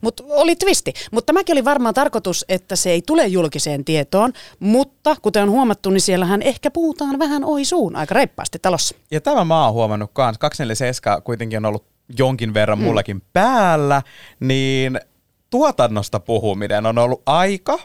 Mutta 0.00 0.22
oli 0.28 0.56
twisti. 0.56 0.92
Mutta 1.10 1.26
tämäkin 1.26 1.52
oli 1.54 1.64
varmaan 1.64 1.94
tarkoitus, 1.94 2.44
että 2.48 2.76
se 2.76 2.90
ei 2.90 3.02
tule 3.02 3.26
julkiseen 3.26 3.84
tietoon, 3.84 4.32
mutta 4.58 5.16
kuten 5.22 5.42
on 5.42 5.50
huomattu, 5.50 5.90
niin 5.90 6.00
siellähän 6.00 6.42
ehkä 6.42 6.70
puhutaan 6.70 7.18
vähän 7.18 7.44
ohi 7.44 7.64
suun 7.64 7.96
aika 7.96 8.14
reippaasti 8.14 8.58
talossa. 8.58 8.94
Ja 9.10 9.20
tämä 9.20 9.44
mä 9.44 9.64
oon 9.64 9.72
huomannut 9.72 10.10
kans. 10.12 10.38
247 10.38 11.22
kuitenkin 11.22 11.56
on 11.56 11.64
ollut 11.64 11.84
jonkin 12.18 12.54
verran 12.54 12.78
Mm. 12.78 12.84
mullakin 12.84 13.22
päällä, 13.32 14.02
niin 14.40 15.00
tuotannosta 15.50 16.20
puhuminen 16.20 16.86
on 16.86 16.98
ollut 16.98 17.22
aika 17.26 17.78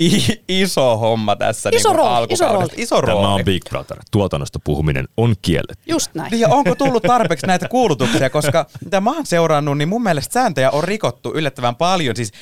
i- 0.00 0.42
iso 0.48 0.96
homma 0.96 1.36
tässä 1.36 1.70
Iso 1.72 1.88
niin 1.88 1.98
rooli, 1.98 2.26
iso 2.30 2.48
rooli. 2.48 2.68
Iso 2.76 3.00
rooli. 3.00 3.22
Tämä 3.22 3.34
on 3.34 3.44
Big 3.44 3.62
Brother. 3.68 3.96
Tuotannosta 4.10 4.58
puhuminen 4.64 5.08
on 5.16 5.34
kielletty. 5.42 5.84
Just 5.86 6.14
näin. 6.14 6.30
Niin, 6.30 6.40
ja 6.40 6.48
onko 6.48 6.74
tullut 6.74 7.02
tarpeeksi 7.02 7.46
näitä 7.46 7.68
kuulutuksia, 7.68 8.30
koska 8.30 8.66
mitä 8.84 9.00
mä 9.00 9.10
oon 9.10 9.26
seurannut, 9.26 9.78
niin 9.78 9.88
mun 9.88 10.02
mielestä 10.02 10.32
sääntöjä 10.32 10.70
on 10.70 10.84
rikottu 10.84 11.32
yllättävän 11.34 11.76
paljon. 11.76 12.16
Siis 12.16 12.32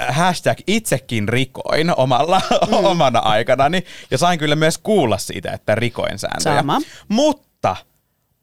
äh, 0.00 0.16
hashtag 0.16 0.58
itsekin 0.66 1.28
rikoin 1.28 1.96
omalla, 1.96 2.40
mm. 2.66 2.72
omana 2.84 3.18
aikanani. 3.18 3.84
Ja 4.10 4.18
sain 4.18 4.38
kyllä 4.38 4.56
myös 4.56 4.78
kuulla 4.78 5.18
siitä, 5.18 5.52
että 5.52 5.74
rikoin 5.74 6.18
sääntöjä. 6.18 6.56
Sama. 6.56 6.80
Mutta 7.08 7.76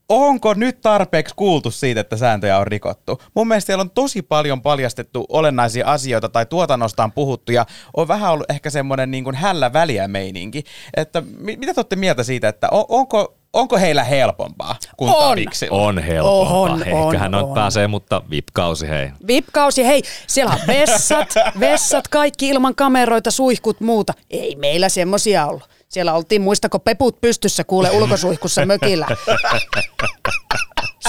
onko 0.10 0.54
nyt 0.54 0.82
tarpeeksi 0.82 1.36
kuultu 1.36 1.72
siitä, 1.72 2.02
että 2.02 2.18
sääntöjä 2.18 2.58
on 2.58 2.68
rikottu? 2.68 3.22
Mun 3.36 3.48
mielestä 3.48 3.66
siellä 3.66 3.82
on 3.82 3.92
tosi 3.92 4.22
paljon 4.22 4.62
paljastettu 4.62 5.26
olennaisia 5.30 5.88
asioita 5.88 6.30
tai 6.30 6.46
tuotannosta 6.46 7.04
on 7.04 7.12
puhuttu 7.12 7.52
ja 7.52 7.66
on 7.98 8.08
vähän 8.08 8.32
ollut 8.32 8.52
ehkä 8.52 8.70
semmoinen 8.70 9.12
niin 9.12 9.24
kuin 9.24 9.36
hällä 9.36 9.74
väliä 9.74 10.08
meininki. 10.08 10.64
Että 10.98 11.24
mitä 11.40 11.74
te 11.74 11.80
olette 11.80 11.96
mieltä 11.96 12.24
siitä, 12.24 12.50
että 12.50 12.68
on, 12.72 12.86
onko 12.90 13.36
onko 13.54 13.78
heillä 13.78 14.04
helpompaa 14.04 14.76
kuin 14.98 15.12
On. 15.12 15.30
Taviksilla? 15.30 15.78
On 15.78 15.98
helpompaa. 16.00 16.60
On, 16.60 16.72
on, 16.72 16.84
Ehkähän 16.84 17.36
on, 17.36 17.44
on. 17.44 17.54
pääsee, 17.54 17.88
mutta 17.88 18.22
VIP-kausi 18.30 18.90
hei. 18.90 19.12
VIP-kausi, 19.28 19.86
hei, 19.86 20.02
siellä 20.28 20.54
on 20.54 20.60
vessat, 20.68 21.34
vessat, 21.60 22.08
kaikki 22.08 22.50
ilman 22.50 22.76
kameroita, 22.76 23.32
suihkut, 23.32 23.82
muuta. 23.82 24.14
Ei 24.30 24.56
meillä 24.56 24.90
semmosia 24.90 25.46
ollut. 25.46 25.79
Siellä 25.90 26.14
oltiin, 26.14 26.42
muistako, 26.42 26.80
peput 26.80 27.22
pystyssä 27.22 27.64
kuule 27.64 27.92
ulkosuihkussa 27.92 28.66
mökillä. 28.66 29.08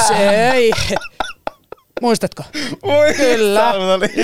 Se 0.07 0.51
ei. 0.53 0.71
Muistatko? 2.01 2.43
Voi 2.83 3.15
Kyllä. 3.15 3.73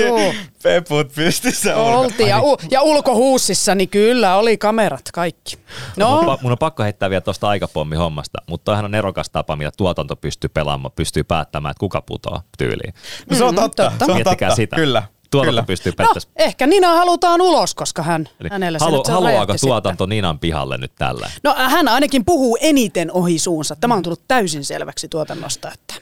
Juu. 0.07 0.35
peput 0.63 1.13
pystyssä 1.15 1.77
Oltiin 1.77 2.29
ja, 2.29 2.41
u- 2.41 2.57
ja 2.71 2.83
ulkohuussissa, 2.83 3.75
niin 3.75 3.89
kyllä 3.89 4.37
oli 4.37 4.59
kamerat 4.59 5.01
kaikki. 5.13 5.59
No. 5.97 6.23
Mun, 6.23 6.35
pa- 6.35 6.39
mun 6.43 6.53
on 6.53 6.59
pakko 6.59 6.83
heittää 6.83 7.11
vielä 7.11 7.21
tuosta 7.21 7.49
aikapommi 7.49 7.97
hommasta, 7.97 8.39
mutta 8.49 8.65
toihan 8.65 8.85
on 8.85 8.95
erokas 8.95 9.31
tapa, 9.31 9.57
millä 9.57 9.71
tuotanto 9.77 10.17
pystyy 10.17 10.51
pelaamaan, 10.55 10.93
pystyy 10.97 11.25
päättämään, 11.25 11.71
että 11.71 11.81
kuka 11.81 12.03
putoaa 12.03 12.43
tyyliin. 12.59 12.95
No 13.31 13.37
se 13.37 13.45
on 13.45 13.55
Mm, 13.55 13.61
totta. 13.61 13.83
totta. 13.91 14.07
Se 14.07 14.13
on 14.13 14.23
totta. 14.25 14.55
sitä. 14.55 14.77
Kyllä. 14.77 15.03
Tuotanto 15.31 15.51
Kyllä. 15.51 15.63
pystyy 15.63 15.93
no 15.93 15.97
päättämään. 15.97 16.33
ehkä 16.37 16.67
Nina 16.67 16.89
halutaan 16.89 17.41
ulos, 17.41 17.75
koska 17.75 18.03
hän, 18.03 18.29
Eli 18.41 18.49
hänellä 18.51 18.79
se 18.79 18.85
halu, 18.85 19.05
se 19.07 19.13
haluaako 19.13 19.55
tuotanto 19.61 20.07
Ninan 20.07 20.39
pihalle 20.39 20.79
nyt 20.79 20.93
tällä? 20.99 21.31
Sitten. 21.35 21.53
No 21.59 21.69
hän 21.69 21.89
ainakin 21.89 22.25
puhuu 22.25 22.59
eniten 22.61 23.13
ohi 23.13 23.39
suunsa. 23.39 23.77
Tämä 23.77 23.95
on 23.95 24.03
tullut 24.03 24.23
täysin 24.29 24.65
selväksi 24.65 25.09
tuotannosta. 25.09 25.73
Että. 25.73 25.95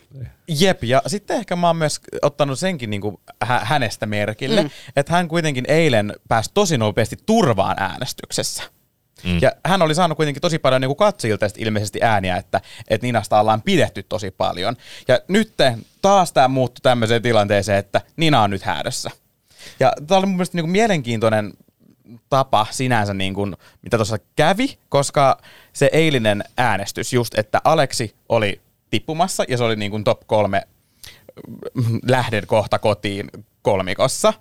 Jep, 0.49 0.85
ja 0.85 1.03
sitten 1.07 1.37
ehkä 1.37 1.57
mä 1.57 1.67
oon 1.67 1.77
myös 1.77 2.01
ottanut 2.23 2.59
senkin 2.59 2.91
niin 2.91 3.01
kuin 3.01 3.17
hä- 3.43 3.63
hänestä 3.65 4.07
merkille, 4.07 4.63
mm. 4.63 4.71
että 4.97 5.13
hän 5.13 5.29
kuitenkin 5.29 5.65
eilen 5.69 6.15
pääsi 6.29 6.51
tosi 6.55 6.79
nopeasti 6.79 7.17
turvaan 7.27 7.77
äänestyksessä. 7.79 8.63
Mm. 9.25 9.39
Ja 9.43 9.53
hän 9.67 9.83
oli 9.83 9.95
saanut 9.95 10.17
kuitenkin 10.17 10.41
tosi 10.41 10.59
paljon 10.59 10.81
niin 10.81 10.97
katsojilta 10.97 11.47
ilmeisesti 11.59 12.03
ääniä, 12.03 12.37
että, 12.37 12.61
että 12.89 13.07
Ninasta 13.07 13.41
ollaan 13.41 13.63
pidetty 13.63 14.03
tosi 14.03 14.31
paljon. 14.31 14.77
Ja 15.09 15.21
nyt 15.29 15.53
taas 16.05 16.33
tämä 16.33 16.49
muuttui 16.49 16.81
tämmöiseen 16.83 17.23
tilanteeseen, 17.23 17.79
että 17.79 18.01
Nina 18.17 18.43
on 18.43 18.51
nyt 18.51 18.63
häädössä. 18.63 19.11
Ja 19.81 19.93
tämä 20.07 20.19
oli 20.19 20.27
mun 20.27 20.37
mielestä 20.37 20.57
niin 20.57 20.65
kuin 20.65 20.73
mielenkiintoinen 20.73 21.53
tapa 22.31 22.67
sinänsä, 22.71 23.15
niin 23.15 23.35
kuin, 23.35 23.57
mitä 23.83 23.99
tuossa 23.99 24.19
kävi, 24.37 24.79
koska 24.89 25.39
se 25.73 25.91
eilinen 25.93 26.45
äänestys 26.57 27.13
just, 27.13 27.39
että 27.39 27.61
Aleksi 27.65 28.15
oli 28.29 28.61
tippumassa 28.91 29.45
ja 29.49 29.57
se 29.57 29.65
oli 29.65 29.77
niin 29.77 29.91
kuin 29.91 30.05
top 30.05 30.21
kolme 30.27 30.63
mm, 31.75 32.01
lähden 32.09 32.47
kohta 32.47 32.79
kotiin 32.79 33.31
kolmikossa, 33.63 34.33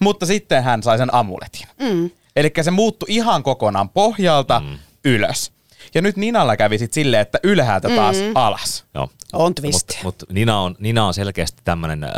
mutta 0.00 0.26
sitten 0.26 0.64
hän 0.64 0.82
sai 0.82 0.98
sen 0.98 1.14
amuletin. 1.14 1.66
Mm. 1.80 2.10
Eli 2.36 2.52
se 2.62 2.70
muuttui 2.70 3.08
ihan 3.10 3.42
kokonaan 3.42 3.88
pohjalta 3.88 4.60
mm. 4.60 4.78
ylös. 5.04 5.52
Ja 5.94 6.02
nyt 6.02 6.16
Ninalla 6.16 6.56
kävi 6.56 6.78
sitten 6.78 6.94
silleen, 6.94 7.20
että 7.20 7.38
ylhäältä 7.42 7.88
taas 7.88 8.16
mm. 8.16 8.32
alas. 8.34 8.84
Joo. 8.94 9.08
On 9.32 9.54
twisti. 9.54 9.98
Mutta 10.02 10.26
mut 10.26 10.32
Nina, 10.32 10.60
on, 10.60 10.76
Nina 10.78 11.06
on 11.06 11.14
selkeästi 11.14 11.62
tämmöinen 11.64 12.04
äh, 12.04 12.10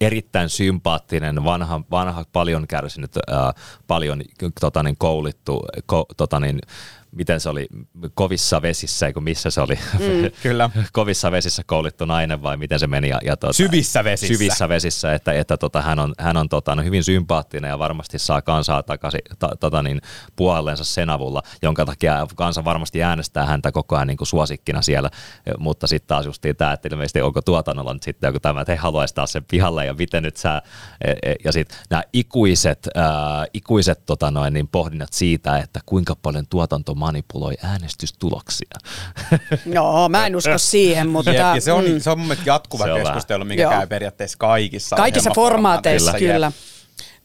erittäin 0.00 0.48
sympaattinen, 0.48 1.44
vanha, 1.44 1.80
vanha 1.90 2.24
paljon 2.32 2.66
kärsinyt, 2.66 3.16
äh, 3.16 3.54
paljon 3.86 4.22
tota, 4.60 4.82
niin, 4.82 4.96
koulittu, 4.98 5.64
ko, 5.86 6.06
tota, 6.16 6.40
niin, 6.40 6.60
miten 7.12 7.40
se 7.40 7.48
oli, 7.48 7.68
kovissa 8.14 8.62
vesissä, 8.62 9.06
eikö 9.06 9.20
missä 9.20 9.50
se 9.50 9.60
oli? 9.60 9.74
Mm. 9.74 10.30
Kyllä. 10.42 10.70
kovissa 10.92 11.30
vesissä 11.30 11.62
koulittu 11.66 12.04
nainen 12.04 12.42
vai 12.42 12.56
miten 12.56 12.78
se 12.78 12.86
meni? 12.86 13.08
Ja, 13.08 13.18
ja, 13.24 13.36
tota, 13.36 13.52
Syvissä 13.52 14.04
vesissä. 14.04 14.34
Syvissä 14.34 14.68
vesissä, 14.68 15.14
että, 15.14 15.32
että 15.32 15.56
tota, 15.56 15.82
hän 15.82 15.98
on, 15.98 16.14
hän 16.18 16.36
on 16.36 16.48
tota, 16.48 16.74
no, 16.74 16.82
hyvin 16.82 17.04
sympaattinen 17.04 17.68
ja 17.68 17.78
varmasti 17.78 18.18
saa 18.18 18.42
kansaa 18.42 18.82
takaisin 18.82 19.20
ta, 19.38 19.50
tota, 19.60 19.82
niin, 19.82 20.00
puolellensa 20.36 20.84
sen 20.84 21.10
avulla, 21.10 21.42
jonka 21.62 21.84
takia 21.84 22.26
kansa 22.36 22.64
varmasti 22.64 23.02
äänestää 23.02 23.46
häntä 23.46 23.72
koko 23.72 23.96
ajan 23.96 24.06
niin 24.06 24.16
kuin 24.16 24.28
suosikkina 24.28 24.82
siellä, 24.82 25.10
mutta 25.58 25.86
sitten 25.86 26.08
taas 26.08 26.26
justiin 26.26 26.56
tämä, 26.56 26.72
että 26.72 26.88
ilmeisesti 26.92 27.20
onko 27.20 27.42
tuotannolla 27.42 27.92
nyt 27.92 28.02
sitten 28.02 28.28
joku 28.28 28.40
tämä, 28.40 28.60
että 28.60 28.72
he 28.72 28.76
haluaisi 28.76 29.14
taas 29.14 29.32
sen 29.32 29.44
pihalle 29.44 29.86
ja 29.86 29.94
miten 29.94 30.22
nyt 30.22 30.36
sä, 30.36 30.62
e- 31.04 31.30
e- 31.30 31.36
ja 31.44 31.52
sitten 31.52 31.78
nämä 31.90 32.02
ikuiset, 32.12 32.88
ää, 32.94 33.46
ikuiset 33.54 34.06
tota 34.06 34.30
noin, 34.30 34.52
niin 34.52 34.68
pohdinnat 34.68 35.12
siitä, 35.12 35.58
että 35.58 35.80
kuinka 35.86 36.16
paljon 36.16 36.46
tuotanto 36.50 36.94
manipuloi 37.00 37.54
äänestystuloksia. 37.62 38.78
Joo, 39.66 40.08
mä 40.08 40.26
en 40.26 40.36
usko 40.36 40.58
siihen, 40.58 41.08
mutta... 41.08 41.30
Jep, 41.30 41.54
ja 41.54 41.60
se 41.60 41.72
on, 41.72 41.84
mm, 41.84 42.00
se 42.00 42.10
on 42.10 42.18
mun 42.18 42.28
mielestä 42.28 42.50
jatkuva 42.50 42.84
Se 42.84 42.92
on 42.92 43.00
keskustelu, 43.02 43.44
mikä 43.44 43.62
Joo. 43.62 43.72
käy 43.72 43.86
periaatteessa 43.86 44.38
kaikissa 44.38 44.96
kaikissa 44.96 45.30
formaateissa, 45.34 46.12
kyllä. 46.12 46.52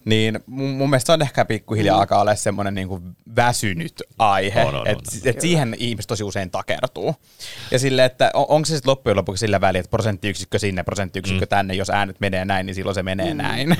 Niin 0.05 0.39
mun, 0.45 0.69
mun 0.69 0.89
mielestä 0.89 1.05
se 1.05 1.11
on 1.11 1.21
ehkä 1.21 1.45
pikkuhiljaa 1.45 1.97
alkaa 1.97 2.21
olla 2.21 2.35
semmoinen 2.35 2.75
niin 2.75 3.15
väsynyt 3.35 4.03
aihe, 4.19 4.61
On, 4.61 4.67
on, 4.67 4.81
on, 4.81 4.87
että 4.87 5.11
on. 5.13 5.29
et 5.29 5.41
siihen 5.41 5.75
ihmiset 5.79 6.07
tosi 6.07 6.23
usein 6.23 6.51
takertuu. 6.51 7.15
Ja 7.71 7.79
sille, 7.79 8.05
että 8.05 8.31
on, 8.33 8.45
onko 8.49 8.65
se 8.65 8.75
sitten 8.75 8.89
loppujen 8.89 9.17
lopuksi 9.17 9.39
sillä 9.39 9.61
väliä, 9.61 9.79
että 9.79 9.89
prosenttiyksikkö 9.89 10.59
sinne, 10.59 10.83
prosenttiyksikkö 10.83 11.45
mm. 11.45 11.49
tänne, 11.49 11.73
jos 11.73 11.89
äänet 11.89 12.19
menee 12.19 12.45
näin, 12.45 12.65
niin 12.65 12.75
silloin 12.75 12.95
se 12.95 13.03
menee 13.03 13.33
mm. 13.33 13.37
näin. 13.37 13.69
Mm. 13.69 13.75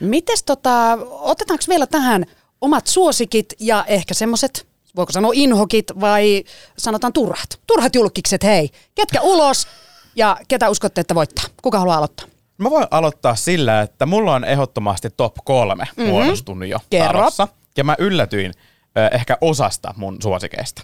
Mites 0.08 0.42
tota, 0.42 0.98
otetaanko 1.10 1.64
vielä 1.68 1.86
tähän 1.86 2.26
omat 2.60 2.86
suosikit 2.86 3.54
ja 3.60 3.84
ehkä 3.88 4.14
semmoset, 4.14 4.66
voiko 4.96 5.12
sanoa 5.12 5.32
inhokit 5.34 5.86
vai 6.00 6.44
sanotaan 6.78 7.12
turhat? 7.12 7.60
Turhat 7.66 7.94
julkikset, 7.94 8.42
hei. 8.44 8.70
Ketkä 8.94 9.20
ulos 9.20 9.66
ja 10.16 10.36
ketä 10.48 10.68
uskotte, 10.70 11.00
että 11.00 11.14
voittaa? 11.14 11.44
Kuka 11.62 11.78
haluaa 11.78 11.96
aloittaa? 11.96 12.26
Mä 12.58 12.70
voin 12.70 12.86
aloittaa 12.90 13.34
sillä, 13.34 13.80
että 13.80 14.06
mulla 14.06 14.34
on 14.34 14.44
ehdottomasti 14.44 15.10
top 15.10 15.34
kolme 15.44 15.84
mm-hmm. 15.96 16.10
muodostunut 16.12 16.68
jo 16.68 16.78
Kerro. 16.90 17.12
talossa. 17.20 17.48
Ja 17.76 17.84
mä 17.84 17.96
yllätyin 17.98 18.52
ö, 18.98 19.08
ehkä 19.12 19.38
osasta 19.40 19.94
mun 19.96 20.16
suosikeista. 20.22 20.82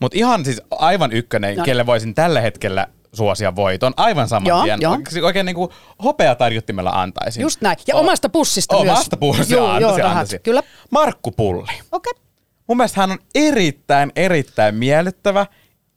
Mutta 0.00 0.18
ihan 0.18 0.44
siis 0.44 0.62
aivan 0.70 1.12
ykkönen, 1.12 1.56
No. 1.56 1.64
kelle 1.64 1.86
voisin 1.86 2.14
tällä 2.14 2.40
hetkellä 2.40 2.86
suosia 3.12 3.56
voiton, 3.56 3.94
aivan 3.96 4.28
saman 4.28 4.46
Joo, 4.48 4.62
tien. 4.62 4.80
joo. 4.80 4.92
Oikein, 4.92 5.24
oikein 5.24 5.46
niin 5.46 5.56
kuin 5.56 5.70
hopea 6.04 6.34
tarjottimella 6.34 6.90
antaisin. 6.90 7.40
Just 7.42 7.60
näin. 7.60 7.76
Ja 7.86 7.96
O- 7.96 8.00
omasta 8.00 8.28
pussista 8.28 8.74
myös. 8.76 8.88
Omasta 8.88 9.16
pussista 9.16 9.54
Joo, 9.54 9.66
antaisin, 9.66 9.88
joo, 9.88 9.98
rahat. 9.98 10.10
antaisin. 10.12 10.40
Kyllä. 10.40 10.62
Markku 10.90 11.30
Pulli. 11.30 11.62
Okei. 11.62 11.80
Okay. 11.92 12.23
Mun 12.68 12.76
mielestä 12.76 13.00
hän 13.00 13.10
on 13.10 13.18
erittäin, 13.34 14.12
erittäin 14.16 14.74
miellyttävä. 14.74 15.46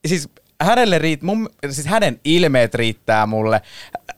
Siis 0.08 0.30
hänelle 0.62 1.00
riit, 1.00 1.22
mun, 1.22 1.50
siis 1.70 1.88
hänen 1.88 2.20
ilmeet 2.24 2.76
riittää 2.76 3.26
mulle, 3.26 3.62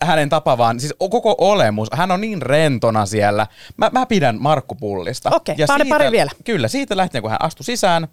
hänen 0.04 0.30
tapa 0.30 0.58
vaan, 0.58 0.80
siis 0.80 0.94
koko 1.00 1.36
olemus, 1.38 1.88
hän 1.94 2.12
on 2.12 2.22
niin 2.22 2.42
rentona 2.42 3.06
siellä. 3.06 3.48
Mä, 3.78 3.90
mä 3.94 4.06
pidän 4.06 4.38
Markku 4.42 4.76
Pullista. 4.76 5.30
Okei, 5.34 5.56
pari- 5.68 5.90
pari 5.90 6.12
vielä. 6.12 6.32
Kyllä, 6.44 6.68
siitä 6.68 6.98
lähtien 6.98 7.22
kun 7.22 7.32
hän 7.32 7.44
astui 7.44 7.64
sisään, 7.64 8.08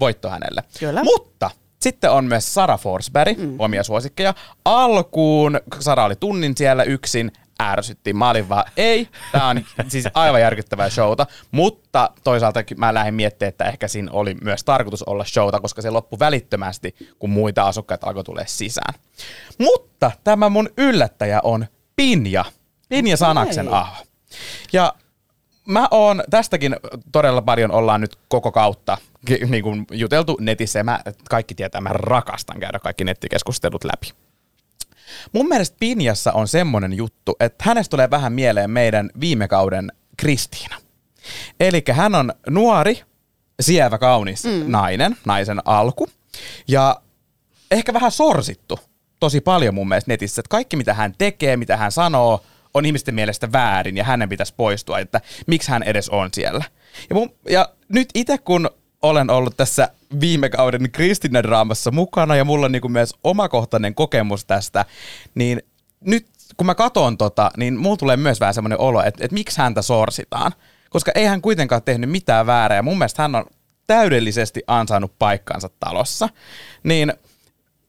voitto 0.00 0.30
hänelle. 0.30 0.62
Kyllä. 0.78 1.02
Mutta 1.04 1.50
sitten 1.80 2.10
on 2.10 2.24
myös 2.24 2.54
Sara 2.54 2.76
Forsberg, 2.76 3.38
mm. 3.38 3.56
omia 3.58 3.82
suosikkeja. 3.82 4.34
Alkuun 4.64 5.60
Sara 5.80 6.04
oli 6.04 6.16
tunnin 6.16 6.56
siellä 6.56 6.82
yksin, 6.82 7.32
ärsytti. 7.62 8.12
Mä 8.12 8.30
olin 8.30 8.48
vaan, 8.48 8.64
ei, 8.76 9.08
tää 9.32 9.46
on 9.46 9.64
siis 9.88 10.04
aivan 10.14 10.40
järkyttävää 10.40 10.90
showta, 10.90 11.26
mutta 11.50 12.10
toisaalta 12.24 12.60
mä 12.76 12.94
lähdin 12.94 13.14
miettimään, 13.14 13.48
että 13.48 13.64
ehkä 13.64 13.88
siinä 13.88 14.12
oli 14.12 14.36
myös 14.42 14.64
tarkoitus 14.64 15.02
olla 15.02 15.24
showta, 15.24 15.60
koska 15.60 15.82
se 15.82 15.90
loppui 15.90 16.18
välittömästi, 16.18 16.94
kun 17.18 17.30
muita 17.30 17.62
asukkaita 17.62 18.06
alkoi 18.06 18.24
tulla 18.24 18.42
sisään. 18.46 18.94
Mutta 19.58 20.10
tämä 20.24 20.48
mun 20.48 20.70
yllättäjä 20.76 21.40
on 21.42 21.66
Pinja, 21.96 22.44
Pinja 22.88 23.16
Sanaksen 23.16 23.74
aho. 23.74 24.04
Ja 24.72 24.94
mä 25.68 25.88
oon, 25.90 26.22
tästäkin 26.30 26.76
todella 27.12 27.42
paljon 27.42 27.70
ollaan 27.70 28.00
nyt 28.00 28.18
koko 28.28 28.52
kautta 28.52 28.98
niin 29.48 29.62
kuin 29.62 29.86
juteltu 29.92 30.36
netissä 30.40 30.78
ja 30.78 30.84
mä, 30.84 31.00
kaikki 31.30 31.54
tietää, 31.54 31.80
mä 31.80 31.90
rakastan 31.92 32.60
käydä 32.60 32.78
kaikki 32.78 33.04
nettikeskustelut 33.04 33.84
läpi. 33.84 34.27
Mun 35.32 35.48
mielestä 35.48 35.76
Pinjassa 35.80 36.32
on 36.32 36.48
semmonen 36.48 36.92
juttu, 36.92 37.36
että 37.40 37.64
hänestä 37.66 37.90
tulee 37.90 38.10
vähän 38.10 38.32
mieleen 38.32 38.70
meidän 38.70 39.10
viime 39.20 39.48
kauden 39.48 39.92
Kristiina. 40.16 40.76
Eli 41.60 41.84
hän 41.92 42.14
on 42.14 42.32
nuori, 42.50 43.02
sievä, 43.60 43.98
kaunis 43.98 44.44
mm. 44.44 44.64
nainen, 44.66 45.16
naisen 45.24 45.60
alku. 45.64 46.08
Ja 46.68 47.00
ehkä 47.70 47.92
vähän 47.92 48.10
sorsittu 48.10 48.80
tosi 49.20 49.40
paljon 49.40 49.74
mun 49.74 49.88
mielestä 49.88 50.10
netissä, 50.12 50.40
että 50.40 50.50
kaikki 50.50 50.76
mitä 50.76 50.94
hän 50.94 51.14
tekee, 51.18 51.56
mitä 51.56 51.76
hän 51.76 51.92
sanoo, 51.92 52.44
on 52.74 52.86
ihmisten 52.86 53.14
mielestä 53.14 53.52
väärin 53.52 53.96
ja 53.96 54.04
hänen 54.04 54.28
pitäisi 54.28 54.54
poistua, 54.56 54.98
että 54.98 55.20
miksi 55.46 55.70
hän 55.70 55.82
edes 55.82 56.08
on 56.08 56.28
siellä. 56.32 56.64
Ja, 57.10 57.14
mun, 57.14 57.34
ja 57.50 57.68
nyt 57.88 58.08
itse 58.14 58.38
kun 58.38 58.70
olen 59.02 59.30
ollut 59.30 59.56
tässä 59.56 59.88
viime 60.20 60.48
kauden 60.48 60.90
Kristinnen 60.92 61.42
draamassa 61.42 61.90
mukana 61.90 62.36
ja 62.36 62.44
mulla 62.44 62.66
on 62.66 62.72
niin 62.72 62.82
kuin 62.82 62.92
myös 62.92 63.14
omakohtainen 63.24 63.94
kokemus 63.94 64.44
tästä, 64.44 64.84
niin 65.34 65.62
nyt 66.00 66.26
kun 66.56 66.66
mä 66.66 66.74
katon 66.74 67.18
tota, 67.18 67.50
niin 67.56 67.76
mulla 67.76 67.96
tulee 67.96 68.16
myös 68.16 68.40
vähän 68.40 68.54
semmoinen 68.54 68.80
olo, 68.80 69.02
että, 69.02 69.24
että 69.24 69.34
miksi 69.34 69.58
häntä 69.58 69.82
sorsitaan. 69.82 70.52
Koska 70.90 71.12
ei 71.14 71.24
hän 71.24 71.42
kuitenkaan 71.42 71.82
tehnyt 71.82 72.10
mitään 72.10 72.46
väärää 72.46 72.76
ja 72.76 72.82
mun 72.82 72.98
mielestä 72.98 73.22
hän 73.22 73.34
on 73.34 73.44
täydellisesti 73.86 74.62
ansainnut 74.66 75.12
paikkansa 75.18 75.70
talossa. 75.80 76.28
Niin 76.82 77.12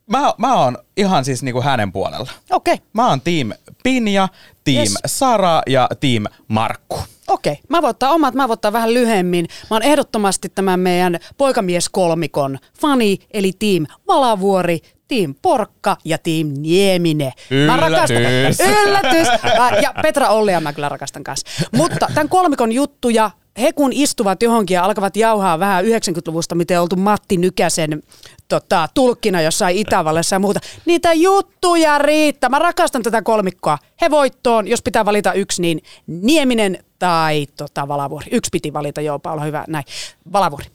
mä, 0.08 0.34
mä 0.38 0.56
oon 0.56 0.78
ihan 0.98 1.26
siis 1.26 1.44
niinku 1.44 1.62
hänen 1.62 1.92
puolella. 1.92 2.32
Okei. 2.50 2.74
Okay. 2.74 2.86
Mä 2.94 3.08
oon 3.08 3.22
team 3.22 3.52
Pinja, 3.84 4.28
team 4.64 4.80
yes. 4.80 4.94
Sara 5.06 5.62
ja 5.68 5.90
team 6.00 6.24
Markku. 6.48 7.00
Okei, 7.30 7.60
mä 7.70 7.82
voin 7.82 7.90
ottaa 7.90 8.12
omat, 8.14 8.34
mä 8.34 8.48
voin 8.48 8.54
ottaa 8.54 8.74
vähän 8.74 8.94
lyhyemmin. 8.94 9.46
Mä 9.70 9.76
oon 9.76 9.84
ehdottomasti 9.84 10.50
tämän 10.56 10.80
meidän 10.80 11.20
poikamieskolmikon 11.38 12.60
fani, 12.82 13.18
eli 13.32 13.52
Team 13.60 13.86
Valavuori, 14.08 14.80
Team 15.08 15.36
Porkka 15.42 15.98
ja 16.06 16.18
Team 16.18 16.48
Niemine. 16.58 17.32
Mä 17.66 17.78
rakastan, 17.78 18.18
Yllätys. 18.18 18.60
yllätys! 18.60 19.28
Ää, 19.60 19.80
Ja 19.82 19.94
Petra 20.02 20.30
Ollia 20.30 20.62
mä 20.62 20.74
kyllä 20.74 20.90
rakastan 20.90 21.24
kanssa. 21.24 21.48
Mutta 21.76 22.08
tämän 22.14 22.30
kolmikon 22.30 22.72
juttuja, 22.72 23.32
he 23.62 23.74
kun 23.74 23.94
istuvat 23.94 24.44
johonkin 24.44 24.76
ja 24.76 24.84
alkavat 24.84 25.18
jauhaa 25.18 25.60
vähän 25.60 25.86
90-luvusta, 25.86 26.56
miten 26.56 26.78
on 26.78 26.82
oltu 26.82 26.96
Matti 26.96 27.38
Nykäsen 27.38 28.04
tota, 28.48 28.90
tulkkina 28.94 29.42
jossain 29.42 29.78
Itävallassa 29.78 30.36
ja 30.36 30.40
muuta. 30.40 30.60
Niitä 30.86 31.14
juttuja 31.14 31.98
riittää. 31.98 32.50
Mä 32.50 32.60
rakastan 32.60 33.04
tätä 33.04 33.22
kolmikkoa. 33.22 33.78
He 34.02 34.12
voittoon, 34.12 34.68
jos 34.68 34.82
pitää 34.82 35.06
valita 35.06 35.34
yksi, 35.34 35.62
niin 35.62 35.82
Nieminen 36.08 36.78
tai 37.00 37.48
tota, 37.58 37.88
Valavuori. 37.88 38.28
Yksi 38.32 38.50
piti 38.52 38.74
valita, 38.74 39.02
joo, 39.02 39.20
Paula, 39.20 39.44
hyvä, 39.44 39.66
näin. 39.68 39.86
Valavuori. 40.34 40.66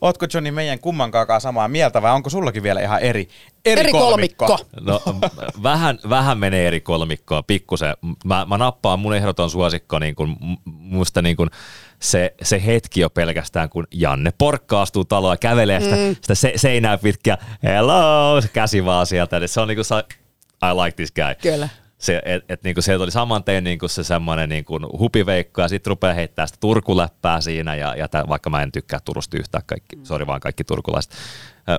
Ootko 0.00 0.26
Johnny 0.34 0.50
meidän 0.50 0.78
kummankaakaan 0.78 1.40
samaa 1.40 1.68
mieltä 1.68 2.02
vai 2.02 2.12
onko 2.12 2.30
sullakin 2.30 2.62
vielä 2.62 2.80
ihan 2.80 3.00
eri, 3.00 3.28
eri, 3.64 3.80
Eri 3.80 3.92
kolmikko. 3.92 4.58
No, 4.80 5.02
m- 5.06 5.62
vähän, 5.62 5.98
vähän 6.08 6.38
menee 6.38 6.66
eri 6.66 6.80
kolmikkoa, 6.80 7.42
pikkusen. 7.42 7.94
Mä, 8.24 8.46
mä 8.48 8.58
nappaan 8.58 8.98
mun 8.98 9.14
ehdoton 9.14 9.50
suosikko, 9.50 9.98
niin 9.98 10.14
kun, 10.14 10.36
musta 10.64 11.22
niin 11.22 11.36
kun 11.36 11.50
se, 12.02 12.34
se 12.42 12.66
hetki 12.66 13.00
jo 13.00 13.10
pelkästään, 13.10 13.68
kun 13.68 13.86
Janne 13.94 14.30
Porkka 14.38 14.82
astuu 14.82 15.04
taloon 15.04 15.32
ja 15.32 15.36
kävelee 15.36 15.80
sitä, 15.80 15.96
mm. 15.96 16.14
sitä 16.14 16.34
se, 16.34 16.52
seinää 16.56 16.98
pitkä, 16.98 17.38
hello, 17.62 18.40
se 18.40 18.48
käsi 18.48 18.84
vaan 18.84 19.06
sieltä. 19.06 19.36
Et 19.36 19.50
Se 19.50 19.60
on 19.60 19.68
niinku 19.68 19.84
se, 19.84 19.94
I 20.62 20.74
like 20.84 20.96
this 20.96 21.12
guy. 21.12 21.34
Kyllä. 21.42 21.68
Se, 21.98 22.22
et, 22.24 22.44
et 22.48 22.62
niinku 22.62 22.82
sieltä 22.82 23.02
oli 23.02 23.10
saman 23.10 23.44
tein 23.44 23.64
niinku 23.64 23.88
se 23.88 24.04
semmoinen 24.04 24.48
niinku 24.48 24.78
hupiveikko 24.98 25.62
ja 25.62 25.68
sitten 25.68 25.90
rupeaa 25.90 26.14
heittää 26.14 26.46
sitä 26.46 26.58
turkuläppää 26.60 27.40
siinä 27.40 27.74
ja, 27.74 27.94
ja 27.96 28.08
tää, 28.08 28.24
vaikka 28.28 28.50
mä 28.50 28.62
en 28.62 28.72
tykkää 28.72 29.00
Turusta 29.04 29.36
yhtään 29.36 29.64
kaikki, 29.66 29.98
sori 30.02 30.26
vaan 30.26 30.40
kaikki 30.40 30.64
turkulaiset, 30.64 31.12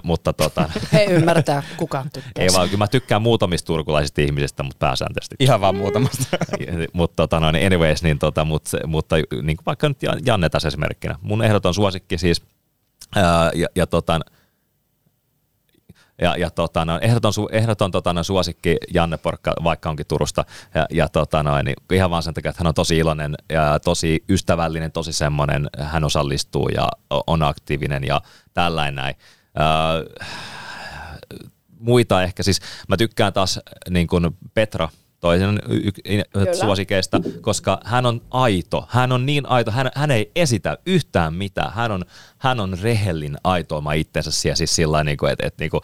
mutta 0.04 0.34
tota, 0.34 0.70
He 0.94 1.04
ymmärtää, 1.04 1.64
kuka 1.78 2.06
tykkää. 2.14 2.32
ei 2.44 2.50
vaan, 2.54 2.70
kyllä 2.70 2.78
mä 2.78 2.88
tykkään 2.88 3.22
muutamista 3.22 3.68
turkulaisista 3.68 4.22
ihmisistä, 4.22 4.64
mutta 4.64 4.88
pääsääntöisesti. 4.88 5.36
Ihan 5.40 5.62
vaan 5.62 5.76
muutamasta. 5.76 6.38
mutta 6.94 7.16
tota, 7.16 7.40
noin, 7.40 7.66
anyways, 7.66 8.04
niin 8.04 8.20
tota, 8.20 8.46
mut, 8.46 8.66
se- 8.66 8.88
mutta 8.88 9.16
niin 9.16 9.58
kuin 9.58 9.66
vaikka 9.66 9.88
nyt 9.88 10.04
Jan- 10.04 10.22
Janne 10.26 10.50
tässä 10.50 10.68
esimerkkinä. 10.68 11.16
Mun 11.22 11.44
ehdoton 11.44 11.74
suosikki 11.74 12.18
siis, 12.18 12.42
ää, 13.16 13.52
ja, 13.56 13.68
ja 13.76 13.88
tota, 13.88 14.20
ja, 16.22 16.38
ja 16.38 16.50
tota, 16.50 16.86
no, 16.86 17.00
ehdoton, 17.02 17.34
ehdoton 17.52 17.92
tota, 17.92 18.14
no, 18.14 18.24
suosikki 18.24 18.78
Janne 18.94 19.18
Porkka, 19.18 19.54
vaikka 19.64 19.90
onkin 19.90 20.08
Turusta, 20.08 20.46
ja, 20.76 20.86
ja 20.92 21.10
tota, 21.10 21.44
no, 21.44 21.62
niin 21.62 21.76
ihan 21.92 22.10
vaan 22.10 22.24
sen 22.24 22.34
takia, 22.34 22.50
että 22.50 22.60
hän 22.64 22.68
on 22.68 22.74
tosi 22.74 22.98
iloinen 22.98 23.36
ja 23.50 23.80
tosi 23.80 24.24
ystävällinen, 24.30 24.92
tosi 24.92 25.14
semmoinen, 25.14 25.70
hän 25.80 26.04
osallistuu 26.04 26.70
ja 26.70 26.90
on 27.28 27.44
aktiivinen 27.44 28.04
ja 28.04 28.22
tällainen 28.54 28.96
näin. 28.96 29.16
Ää, 29.56 30.04
muita 31.80 32.24
ehkä, 32.24 32.44
siis 32.44 32.60
mä 32.88 32.98
tykkään 32.98 33.34
taas 33.34 33.60
niin 33.90 34.08
kuin 34.08 34.38
Petra, 34.54 34.90
toisen 35.20 35.60
y- 35.70 36.54
suosikeista, 36.60 37.20
koska 37.42 37.80
hän 37.86 38.06
on 38.06 38.22
aito. 38.32 38.88
Hän 38.90 39.12
on 39.12 39.26
niin 39.26 39.46
aito, 39.50 39.72
hän, 39.72 39.92
hän 39.96 40.12
ei 40.12 40.32
esitä 40.36 40.78
yhtään 40.86 41.34
mitään. 41.34 41.74
Hän 41.74 41.92
on, 41.92 42.06
hän 42.38 42.60
on 42.60 42.78
rehellin 42.82 43.38
aito 43.44 43.78
oma 43.78 43.94
itsensä 43.94 44.32
siellä, 44.32 44.56
siis 44.56 44.76
sillä 44.76 45.04
niin 45.04 45.18
kuin, 45.18 45.32
että, 45.32 45.48
että 45.48 45.64
niin 45.64 45.72
kuin, 45.72 45.82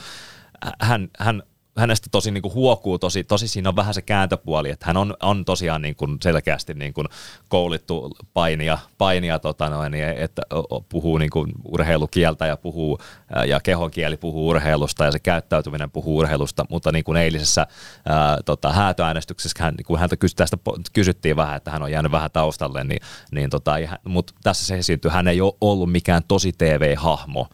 hän, 0.81 1.07
hän, 1.19 1.43
hänestä 1.79 2.07
tosi 2.11 2.31
niin 2.31 2.41
kuin 2.41 2.53
huokuu, 2.53 2.99
tosi, 2.99 3.23
tosi 3.23 3.47
siinä 3.47 3.69
on 3.69 3.75
vähän 3.75 3.93
se 3.93 4.01
kääntöpuoli, 4.01 4.69
että 4.69 4.85
hän 4.85 4.97
on, 4.97 5.13
on 5.23 5.45
tosiaan 5.45 5.81
niin 5.81 5.95
kuin 5.95 6.17
selkeästi 6.21 6.73
niin 6.73 6.93
kuin 6.93 7.07
koulittu 7.49 8.11
painija, 8.33 8.77
painija 8.97 9.39
tota 9.39 9.69
noin, 9.69 9.91
niin 9.91 10.03
että 10.03 10.41
puhuu 10.89 11.17
niin 11.17 11.29
kuin 11.29 11.51
urheilukieltä 11.65 12.47
ja 12.47 12.57
puhuu 12.57 12.99
ja 13.47 13.59
kehonkieli 13.59 14.17
puhuu 14.17 14.49
urheilusta 14.49 15.05
ja 15.05 15.11
se 15.11 15.19
käyttäytyminen 15.19 15.91
puhuu 15.91 16.17
urheilusta, 16.17 16.65
mutta 16.69 16.91
niin 16.91 17.03
kuin 17.03 17.17
eilisessä 17.17 17.67
ää, 18.05 18.37
tota, 18.45 18.71
häätöäänestyksessä 18.71 19.63
hän, 19.63 19.75
kun 19.85 19.99
häntä 19.99 20.17
kysy, 20.17 20.35
tästä 20.35 20.57
kysyttiin 20.93 21.35
vähän, 21.35 21.57
että 21.57 21.71
hän 21.71 21.83
on 21.83 21.91
jäänyt 21.91 22.11
vähän 22.11 22.31
taustalle, 22.31 22.83
niin, 22.83 23.01
niin 23.31 23.49
tota, 23.49 23.71
mutta 24.03 24.33
tässä 24.43 24.65
se 24.65 24.77
esiintyy, 24.77 25.11
hän 25.11 25.27
ei 25.27 25.41
ole 25.41 25.53
ollut 25.61 25.91
mikään 25.91 26.23
tosi 26.27 26.53
TV-hahmo, 26.57 27.47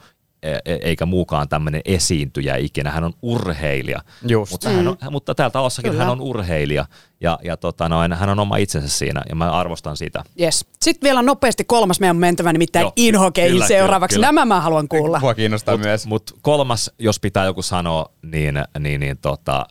eikä 0.81 1.05
muukaan 1.05 1.49
tämmöinen 1.49 1.81
esiintyjä 1.85 2.55
ikinä. 2.55 2.91
Hän 2.91 3.03
on 3.03 3.13
urheilija. 3.21 4.01
Just. 4.27 4.51
Mutta, 4.51 4.69
hän 4.69 4.87
on, 4.87 4.97
mutta 5.11 5.35
täällä 5.35 5.51
talossakin 5.51 5.91
Kyllä. 5.91 6.03
hän 6.03 6.11
on 6.11 6.21
urheilija 6.21 6.85
ja, 7.21 7.39
ja 7.43 7.57
tota 7.57 7.89
noin, 7.89 8.13
hän 8.13 8.29
on 8.29 8.39
oma 8.39 8.57
itsensä 8.57 8.89
siinä 8.89 9.21
ja 9.29 9.35
mä 9.35 9.51
arvostan 9.51 9.97
sitä. 9.97 10.23
Yes. 10.39 10.65
Sitten 10.81 11.07
vielä 11.07 11.21
nopeasti 11.21 11.63
kolmas 11.63 11.99
meidän 11.99 12.15
on 12.15 12.19
mentävä, 12.19 12.53
nimittäin 12.53 12.83
Joo, 12.83 12.93
inhokeihin 12.95 13.51
kyllä, 13.51 13.67
seuraavaksi. 13.67 14.15
kyllä, 14.15 14.27
kyllä. 14.27 14.41
Nämä 14.41 14.55
mä 14.55 14.61
haluan 14.61 14.87
kuulla. 14.87 15.19
Mua 15.19 15.33
kiinnostaa 15.33 15.73
Mutta 15.73 15.87
myös. 15.87 16.07
mut 16.07 16.37
kolmas, 16.41 16.91
jos 16.99 17.19
pitää 17.19 17.45
joku 17.45 17.61
sanoa, 17.61 18.05
niin, 18.21 18.55
niin, 18.79 18.99
niin 18.99 19.17
tota, 19.17 19.65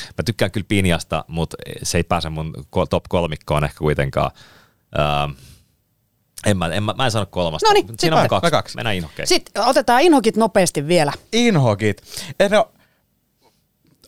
mä 0.00 0.22
tykkään 0.24 0.50
kyllä 0.50 0.66
Pinjasta, 0.68 1.24
mutta 1.28 1.56
se 1.82 1.98
ei 1.98 2.04
pääse 2.04 2.28
mun 2.28 2.54
top 2.90 3.04
kolmikkoon 3.08 3.64
ehkä 3.64 3.78
kuitenkaan. 3.78 4.30
Ähm, 4.98 5.32
en 6.46 6.56
mä, 6.56 6.66
en 6.66 6.82
mä, 6.82 6.94
mä 6.96 7.04
en 7.04 7.10
sano 7.10 7.26
kolmasta. 7.26 7.68
Noniin, 7.68 7.86
Siinä 7.98 8.20
on 8.20 8.28
kaksi. 8.28 8.50
kaksi. 8.50 8.76
Mennään 8.76 8.96
inhokkeihin. 8.96 9.28
Sitten 9.28 9.62
otetaan 9.64 10.00
inhokit 10.02 10.36
nopeasti 10.36 10.88
vielä. 10.88 11.12
Inhokit. 11.32 12.02
Eh, 12.40 12.50
No, 12.50 12.70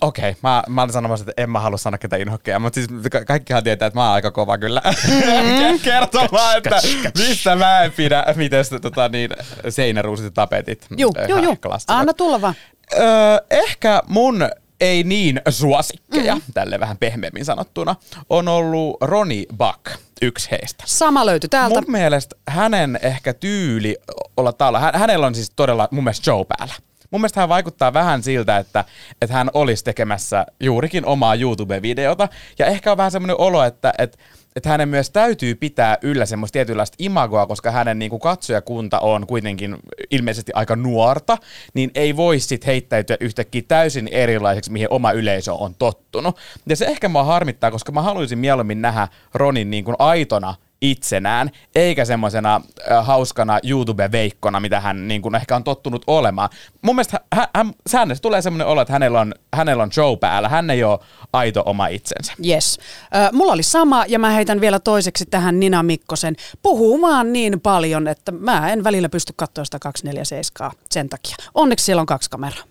Okei, 0.01 0.37
mä, 0.43 0.63
mä 0.69 0.83
olin 0.83 0.93
sanomassa, 0.93 1.23
että 1.29 1.43
en 1.43 1.51
mä 1.51 1.61
halua 1.61 1.79
sanoa 1.79 1.99
ketä 1.99 2.17
inhokkeja, 2.17 2.59
mutta 2.59 2.75
siis 2.75 2.89
ka- 3.13 3.25
kaikkihan 3.25 3.65
tietää, 3.65 3.87
että 3.87 3.99
mä 4.01 4.05
oon 4.05 4.15
aika 4.15 4.31
kova 4.31 4.59
kyllä 4.59 4.83
Mm. 4.85 5.79
kertomaan, 5.85 6.57
että 6.57 6.81
mistä 7.19 7.57
mä 7.57 7.81
en 7.83 7.93
pidä, 7.93 8.25
miten 8.37 8.65
sitä, 8.65 8.81
tota, 8.81 9.09
niin, 9.09 9.31
seinäruusit 9.69 10.25
ja 10.25 10.31
tapetit. 10.31 10.87
Juu, 10.97 11.13
juu, 11.29 11.39
juu. 11.43 11.57
klassiset. 11.57 11.91
Anna 11.91 12.15
tulla 12.15 12.41
vaan. 12.41 12.55
Öö, 12.99 13.39
ehkä 13.51 14.03
mun 14.07 14.49
ei 14.81 15.05
niin 15.05 15.41
suosikkeja, 15.49 16.35
mm. 16.35 16.41
tälle 16.55 16.81
vähän 16.81 16.99
pehmeämmin 16.99 17.45
sanottuna, 17.45 17.97
on 18.31 18.49
ollut 18.49 18.97
Ronnie 19.01 19.47
Buck, 19.57 19.99
yksi 20.23 20.51
heistä. 20.51 20.85
Sama 20.87 21.27
löytyi 21.27 21.49
täältä. 21.49 21.81
Mun 21.81 21.93
mielestä 21.93 22.37
hänen 22.49 22.99
ehkä 23.03 23.35
tyyli 23.35 23.97
olla 24.37 24.53
taalla, 24.53 24.81
hän, 24.81 24.95
hänellä 24.95 25.27
on 25.27 25.35
siis 25.35 25.53
todella 25.57 25.89
mun 25.91 26.05
mielestä 26.05 26.25
show 26.25 26.47
päällä. 26.59 26.75
Mun 27.11 27.21
mielestä 27.21 27.41
hän 27.41 27.49
vaikuttaa 27.49 27.93
vähän 27.93 28.23
siltä, 28.23 28.57
että, 28.57 28.85
että 29.23 29.37
hän 29.37 29.51
olisi 29.55 29.85
tekemässä 29.85 30.47
juurikin 30.61 31.07
omaa 31.07 31.35
YouTube-videota. 31.35 32.29
Ja 32.59 32.67
ehkä 32.67 32.91
on 32.91 32.97
vähän 32.97 33.11
semmoinen 33.11 33.41
olo, 33.41 33.65
että, 33.65 33.93
että, 33.99 34.19
että 34.57 34.69
hänen 34.69 34.89
myös 34.89 35.11
täytyy 35.11 35.55
pitää 35.55 35.99
yllä 36.03 36.27
semmoista 36.27 36.53
tietynlaista 36.53 36.97
imagoa, 36.99 37.47
koska 37.47 37.71
hänen 37.71 37.99
niin 37.99 38.11
kuin 38.11 38.21
katsojakunta 38.21 38.99
on 39.01 39.27
kuitenkin 39.27 39.77
ilmeisesti 40.11 40.53
aika 40.55 40.77
nuorta, 40.77 41.39
niin 41.75 41.91
ei 41.95 42.17
voi 42.17 42.41
sit 42.41 42.67
heittäytyä 42.67 43.17
yhtäkkiä 43.21 43.63
täysin 43.69 44.09
erilaiseksi, 44.09 44.73
mihin 44.73 44.89
oma 44.91 45.13
yleisö 45.13 45.55
on 45.55 45.75
tottunut. 45.75 46.37
Ja 46.67 46.77
se 46.77 46.87
ehkä 46.87 47.09
mua 47.09 47.25
harmittaa, 47.25 47.71
koska 47.71 47.93
mä 47.93 48.03
haluaisin 48.03 48.39
mieluummin 48.39 48.83
nähdä 48.83 49.09
Ronin 49.35 49.71
niin 49.71 49.85
kuin 49.85 49.97
aitona 49.99 50.55
itsenään, 50.81 51.51
eikä 51.75 52.05
semmoisena 52.05 52.61
äh, 52.91 53.07
hauskana 53.07 53.59
YouTube-veikkona, 53.63 54.61
mitä 54.61 54.81
hän 54.81 55.09
niin 55.09 55.23
kuin 55.23 55.35
ehkä 55.35 55.57
on 55.57 55.65
tottunut 55.65 56.05
olemaan. 56.07 56.49
Mun 56.83 56.95
mielestä 56.95 57.21
hän, 57.33 57.47
hän, 57.57 57.73
hänestä 57.95 58.23
tulee 58.23 58.43
semmoinen 58.43 58.67
olo, 58.67 58.81
että 58.81 58.93
hänellä 58.93 59.21
on, 59.21 59.35
hänellä 59.55 59.83
on 59.83 59.93
show 59.93 60.19
päällä, 60.19 60.49
hän 60.49 60.71
ei 60.71 60.85
ole 60.85 60.99
aito 61.33 61.63
oma 61.67 61.87
itsensä. 61.87 62.33
Yes. 62.47 62.79
Ö, 63.15 63.33
mulla 63.33 63.53
oli 63.53 63.63
sama 63.63 64.05
ja 64.09 64.19
mä 64.19 64.31
heitän 64.31 64.61
vielä 64.61 64.79
toiseksi 64.79 65.27
tähän 65.27 65.61
Nina 65.61 65.83
Mikkosen. 65.83 66.37
Puhuu 66.63 67.01
vaan 67.01 67.33
niin 67.33 67.61
paljon, 67.61 68.09
että 68.09 68.33
mä 68.33 68.73
en 68.73 68.85
välillä 68.85 69.09
pysty 69.09 69.33
katsoa 69.37 69.65
sitä 69.65 69.79
247 69.79 70.71
sen 70.91 71.09
takia. 71.09 71.37
Onneksi 71.55 71.85
siellä 71.85 72.01
on 72.01 72.07
kaksi 72.07 72.31
kameraa. 72.31 72.65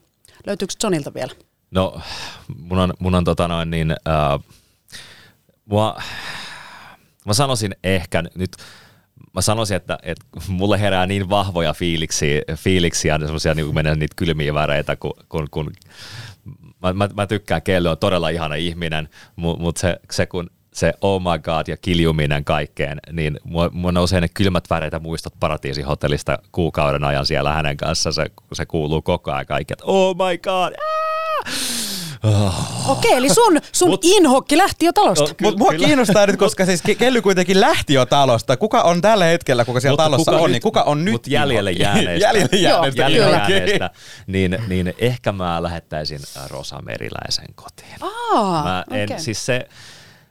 Löytyykö 0.45 0.73
Johnilta 0.83 1.13
vielä? 1.13 1.31
No, 1.71 2.01
mun 2.57 2.79
on, 2.79 2.93
mun 2.99 3.15
on 3.15 3.23
tota 3.23 3.47
noin 3.47 3.71
niin, 3.71 3.91
äh, 3.91 4.39
mua, 5.65 6.01
mä 7.27 7.33
sanoisin 7.33 7.75
ehkä 7.83 8.23
nyt, 8.35 8.51
mä 9.33 9.41
sanoisin, 9.41 9.77
että, 9.77 9.97
että 10.03 10.25
mulle 10.47 10.79
herää 10.79 11.07
niin 11.07 11.29
vahvoja 11.29 11.73
fiiliksiä, 11.73 12.41
fiiliksiä 12.55 13.19
semmoisia 13.19 13.53
niin 13.53 13.75
menee 13.75 13.95
niitä 13.95 14.15
kylmiä 14.15 14.53
väreitä, 14.53 14.95
kun, 14.95 15.13
kun, 15.29 15.47
kun 15.51 15.71
mä, 16.81 16.93
mä, 16.93 17.09
mä, 17.15 17.27
tykkään, 17.27 17.61
Kelly 17.61 17.89
on 17.89 17.97
todella 17.97 18.29
ihana 18.29 18.55
ihminen, 18.55 19.09
mutta 19.35 19.61
mut 19.63 19.77
se, 19.77 19.99
se 20.11 20.25
kun 20.25 20.49
se 20.73 20.93
oh 21.01 21.21
my 21.21 21.39
god 21.39 21.67
ja 21.67 21.77
kiljuminen 21.77 22.43
kaikkeen, 22.43 22.99
niin 23.11 23.39
mua, 23.43 23.91
nousee 23.91 24.21
ne 24.21 24.27
kylmät 24.27 24.69
väreet 24.69 24.93
ja 24.93 24.99
muistot 24.99 25.33
paratiisihotellista 25.39 26.39
kuukauden 26.51 27.03
ajan 27.03 27.25
siellä 27.25 27.53
hänen 27.53 27.77
kanssa, 27.77 28.11
se, 28.11 28.25
se 28.53 28.65
kuuluu 28.65 29.01
koko 29.01 29.31
ajan 29.31 29.45
kaikki, 29.45 29.73
että 29.73 29.85
oh 29.85 30.15
my 30.15 30.37
god, 30.37 30.73
aah! 30.73 31.86
Okei, 32.87 33.13
eli 33.13 33.29
sun, 33.33 33.57
sun 33.71 33.89
Mut- 33.89 33.99
inhokki 34.03 34.57
lähti 34.57 34.85
jo 34.85 34.93
talosta. 34.93 35.25
No, 35.25 35.33
Mutta 35.41 35.57
mua 35.57 35.71
Kyllä. 35.71 35.85
kiinnostaa 35.87 36.25
nyt, 36.27 36.37
koska 36.37 36.65
siis 36.65 36.81
Ke- 36.89 36.95
Kelly 36.95 37.21
kuitenkin 37.21 37.61
lähti 37.61 37.93
jo 37.93 38.05
talosta. 38.05 38.57
Kuka 38.57 38.81
on 38.81 39.01
tällä 39.01 39.25
hetkellä, 39.25 39.65
kuka 39.65 39.79
siellä 39.79 39.93
Mutta 39.93 40.03
talossa 40.03 40.31
kuka 40.31 40.43
on, 40.43 40.49
nyt- 40.49 40.51
niin 40.53 40.61
kuka 40.61 40.83
on 40.83 41.05
nyt? 41.05 41.11
mut 41.11 41.27
jäljelle 41.27 41.71
jääneistä. 41.71 42.13
jäljelle 42.27 42.57
jääneistä. 42.57 43.01
jäljellä 43.01 43.39
Kyllä. 43.39 43.57
jääneestä, 43.59 43.89
niin, 44.27 44.57
niin 44.67 44.93
ehkä 44.97 45.31
mä 45.31 45.63
lähettäisin 45.63 46.19
Rosa 46.47 46.81
Meriläisen 46.81 47.47
kotiin. 47.55 47.95
Aa, 48.01 48.63
Mä 48.63 48.83
en, 48.91 49.03
okei. 49.03 49.19
siis 49.19 49.45
se, 49.45 49.67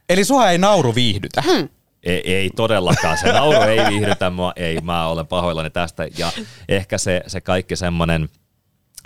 Eli 0.09 0.25
sua 0.25 0.51
ei 0.51 0.59
nauru 0.59 0.94
viihdytä. 0.94 1.42
Hmm. 1.42 1.68
ei, 2.03 2.35
ei 2.35 2.51
todellakaan, 2.57 3.18
se 3.18 3.33
nauru 3.33 3.61
ei 3.61 3.79
viihdytä 3.88 4.31
mua, 4.31 4.53
ei, 4.57 4.79
mä 4.81 5.07
olen 5.07 5.27
pahoillani 5.27 5.70
tästä. 5.70 6.09
Ja 6.18 6.33
ehkä 6.68 6.99
se, 6.99 7.22
se 7.27 7.40
kaikki 7.40 7.77
semmoinen, 7.77 8.29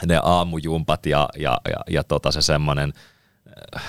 ne 0.07 0.21
aamujumpat 0.23 1.07
ja, 1.07 1.29
ja, 1.37 1.61
ja, 1.69 1.77
ja 1.91 2.05
tota 2.05 2.33
se 2.33 2.43
semmoinen 2.43 2.93
äh, 3.77 3.83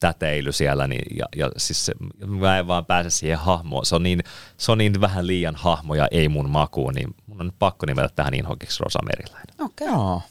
täteily 0.00 0.52
siellä, 0.52 0.86
niin, 0.86 1.16
ja, 1.18 1.24
ja 1.36 1.50
siis 1.56 1.86
se, 1.86 1.92
mä 2.26 2.58
en 2.58 2.66
vaan 2.66 2.86
pääse 2.86 3.10
siihen 3.10 3.38
hahmoon. 3.38 3.86
Se 3.86 3.94
on, 3.94 4.02
niin, 4.02 4.20
se 4.56 4.72
on 4.72 4.78
niin 4.78 5.00
vähän 5.00 5.26
liian 5.26 5.56
hahmo 5.56 5.94
ja 5.94 6.08
ei 6.10 6.28
mun 6.28 6.50
makuun, 6.50 6.94
niin 6.94 7.14
mun 7.26 7.40
on 7.40 7.46
nyt 7.46 7.58
pakko 7.58 7.86
nimetä 7.86 8.08
tähän 8.16 8.34
inhokiksi 8.34 8.82
Rosa 8.84 8.98
Meriläinen. 9.04 9.54
Okei. 9.60 9.88
Joo. 9.88 10.22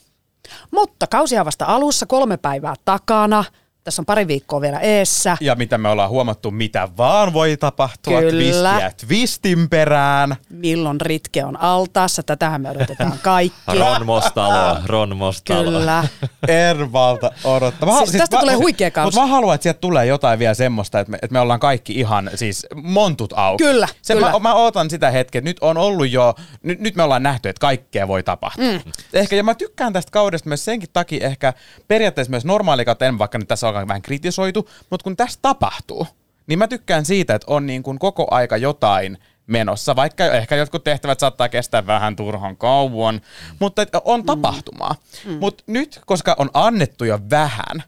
Mutta 0.71 1.07
kausi 1.07 1.39
on 1.39 1.45
vasta 1.45 1.65
alussa, 1.65 2.05
kolme 2.05 2.37
päivää 2.37 2.75
takana. 2.85 3.43
Tässä 3.83 4.01
on 4.01 4.05
pari 4.05 4.27
viikkoa 4.27 4.61
vielä 4.61 4.79
eessä. 4.79 5.37
Ja 5.41 5.55
mitä 5.55 5.77
me 5.77 5.89
ollaan 5.89 6.09
huomattu, 6.09 6.51
mitä 6.51 6.89
vaan 6.97 7.33
voi 7.33 7.57
tapahtua 7.57 8.19
Kyllä. 8.19 8.31
twistiä 8.31 8.91
twistin 9.07 9.69
perään. 9.69 10.35
Milloin 10.49 11.01
Ritke 11.01 11.45
on 11.45 11.61
altaassa, 11.61 12.23
tätähän 12.23 12.61
me 12.61 12.69
odotetaan 12.69 13.19
kaikki. 13.21 13.79
Ron 13.79 14.05
Mostalo, 14.05 14.77
Ron 14.85 15.17
Mostalo. 15.17 15.63
Kyllä. 15.63 16.07
Ervalta 16.47 17.31
odottaa. 17.43 17.97
Siis 17.97 18.11
tästä 18.11 18.37
tulee 18.37 18.55
huikea 18.55 18.91
kausi. 18.91 19.05
Mutta 19.05 19.21
mä 19.21 19.27
haluan, 19.35 19.55
että 19.55 19.63
sieltä 19.63 19.79
tulee 19.79 20.05
jotain 20.05 20.39
vielä 20.39 20.53
semmoista, 20.53 20.99
että 20.99 21.11
me, 21.11 21.17
että 21.21 21.33
me 21.33 21.39
ollaan 21.39 21.59
kaikki 21.59 21.93
ihan 21.93 22.29
siis 22.35 22.67
montut 22.75 23.33
auki. 23.35 23.63
Kyllä, 23.63 23.87
Se, 24.01 24.13
kyllä. 24.13 24.31
Mä, 24.31 24.39
mä 24.39 24.53
ootan 24.53 24.89
sitä 24.89 25.11
hetkeä, 25.11 25.39
että 25.39 25.49
nyt 25.49 25.57
on 25.61 25.77
ollut 25.77 26.09
jo, 26.09 26.35
nyt, 26.63 26.79
nyt 26.79 26.95
me 26.95 27.03
ollaan 27.03 27.23
nähty, 27.23 27.49
että 27.49 27.59
kaikkea 27.59 28.07
voi 28.07 28.23
tapahtua. 28.23 28.65
Mm. 28.65 28.79
Ehkä, 29.13 29.35
ja 29.35 29.43
mä 29.43 29.55
tykkään 29.55 29.93
tästä 29.93 30.11
kaudesta 30.11 30.49
myös 30.49 30.65
senkin 30.65 30.89
takia 30.93 31.27
ehkä 31.27 31.53
periaatteessa 31.87 32.31
myös 32.31 32.45
normaalikautta, 32.45 33.05
en 33.05 33.19
vaikka 33.19 33.37
nyt 33.37 33.47
tässä 33.47 33.72
on 33.81 33.87
vähän 33.87 34.01
kritisoitu, 34.01 34.69
mutta 34.89 35.03
kun 35.03 35.17
tässä 35.17 35.39
tapahtuu, 35.41 36.07
niin 36.47 36.59
mä 36.59 36.67
tykkään 36.67 37.05
siitä, 37.05 37.35
että 37.35 37.53
on 37.53 37.65
niin 37.65 37.83
kuin 37.83 37.99
koko 37.99 38.27
aika 38.31 38.57
jotain 38.57 39.17
menossa, 39.47 39.95
vaikka 39.95 40.25
ehkä 40.25 40.55
jotkut 40.55 40.83
tehtävät 40.83 41.19
saattaa 41.19 41.49
kestää 41.49 41.87
vähän 41.87 42.15
turhan 42.15 42.57
kauan, 42.57 43.21
mutta 43.59 43.85
on 44.05 44.25
tapahtumaa. 44.25 44.95
Mm. 45.25 45.37
Mutta 45.39 45.63
nyt, 45.67 46.01
koska 46.05 46.35
on 46.39 46.49
annettu 46.53 47.05
jo 47.05 47.19
vähän, 47.29 47.83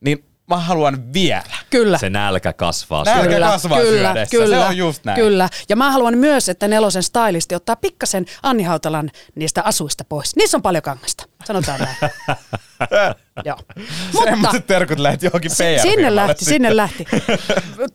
niin 0.00 0.24
mä 0.48 0.56
haluan 0.56 1.12
vielä. 1.12 1.56
Kyllä. 1.70 1.98
Se 1.98 2.10
nälkä 2.10 2.52
kasvaa. 2.52 3.04
Nälkä 3.04 3.20
syödessä. 3.20 3.34
kyllä, 3.34 3.46
kasvaa 3.46 3.80
kyllä, 3.80 4.12
syödessä. 4.12 4.36
kyllä, 4.36 4.56
Se 4.56 4.68
on 4.68 4.76
just 4.76 5.04
näin. 5.04 5.16
Kyllä. 5.16 5.48
Ja 5.68 5.76
mä 5.76 5.90
haluan 5.90 6.18
myös, 6.18 6.48
että 6.48 6.68
nelosen 6.68 7.02
stylisti 7.02 7.54
ottaa 7.54 7.76
pikkasen 7.76 8.26
Anni 8.42 8.62
Hautalan 8.62 9.10
niistä 9.34 9.62
asuista 9.62 10.04
pois. 10.04 10.36
Niissä 10.36 10.56
on 10.56 10.62
paljon 10.62 10.82
kangasta. 10.82 11.24
Sanotaan 11.44 11.80
näin. 11.80 11.96
Joo. 13.44 13.56
Mutta 14.12 14.30
Semmoiset 14.30 14.66
terkut 14.66 14.98
lähti 14.98 15.26
johonkin 15.26 15.50
PR 15.50 15.82
sinne 15.82 16.14
lähti, 16.14 16.44
sinne 16.44 16.76
lähti. 16.76 17.04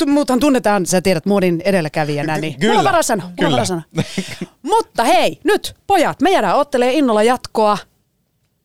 Muuthan 0.06 0.39
tunnetaan, 0.39 0.86
sä 0.86 1.01
tiedät, 1.01 1.25
muodin 1.25 1.62
edelläkävijänä, 1.65 2.38
niin 2.38 2.60
Kyllä, 2.60 2.73
mulla 2.73 2.89
on 2.89 2.93
varasana, 2.93 3.23
mulla 3.23 3.47
on 3.47 3.51
varasana. 3.51 3.82
Mutta 4.62 5.03
hei, 5.03 5.39
nyt 5.43 5.75
pojat, 5.88 6.21
me 6.21 6.32
jäädään 6.32 6.56
ottelee 6.56 6.93
innolla 6.93 7.23
jatkoa. 7.23 7.77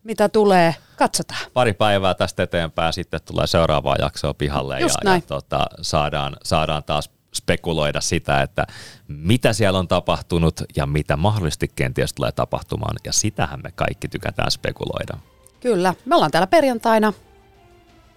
Mitä 0.04 0.28
tulee, 0.28 0.74
katsotaan. 0.96 1.40
pari 1.52 1.72
päivää 1.72 2.14
tästä 2.14 2.42
eteenpäin 2.42 2.92
sitten 2.92 3.20
tulee 3.24 3.46
seuraavaa 3.46 3.96
jaksoa 3.98 4.34
pihalle 4.34 4.80
Just 4.80 4.94
ja, 4.94 5.00
ja 5.04 5.10
näin. 5.10 5.22
tota, 5.22 5.66
saadaan, 5.82 6.36
saadaan 6.42 6.84
taas 6.84 7.10
spekuloida 7.34 8.00
sitä, 8.00 8.42
että 8.42 8.66
mitä 9.08 9.52
siellä 9.52 9.78
on 9.78 9.88
tapahtunut 9.88 10.60
ja 10.76 10.86
mitä 10.86 11.16
mahdollisesti 11.16 11.68
kenties 11.74 12.12
tulee 12.12 12.32
tapahtumaan. 12.32 12.96
Ja 13.04 13.12
sitähän 13.12 13.60
me 13.62 13.72
kaikki 13.74 14.08
tykätään 14.08 14.50
spekuloida. 14.50 15.18
Kyllä, 15.60 15.94
me 16.04 16.14
ollaan 16.14 16.30
täällä 16.30 16.46
perjantaina. 16.46 17.12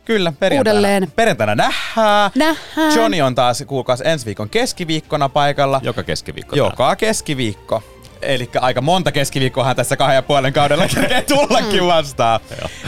Kyllä, 0.06 0.34
perjantaina. 0.39 0.77
Uudelleen. 0.80 1.12
Perjantaina 1.15 1.56
nähdään. 1.56 2.32
Nähdään. 2.36 2.95
Johnny 2.95 3.21
on 3.21 3.36
taas 3.36 3.63
kuukaus 3.67 4.01
ensi 4.01 4.25
viikon 4.25 4.49
keskiviikkona 4.49 5.30
paikalla. 5.30 5.82
Joka 5.84 6.04
keskiviikko. 6.04 6.56
täällä. 6.56 6.71
Joka 6.71 6.95
keskiviikko. 6.95 7.84
Eli 8.21 8.49
aika 8.62 8.82
monta 8.82 9.12
keskiviikkoahan 9.12 9.75
tässä 9.75 9.97
kahden 9.97 10.15
ja 10.15 10.21
puolen 10.21 10.54
kaudella 10.54 10.88
kerkee 10.95 11.21
tullakin 11.21 11.86
vastaan. 11.88 12.39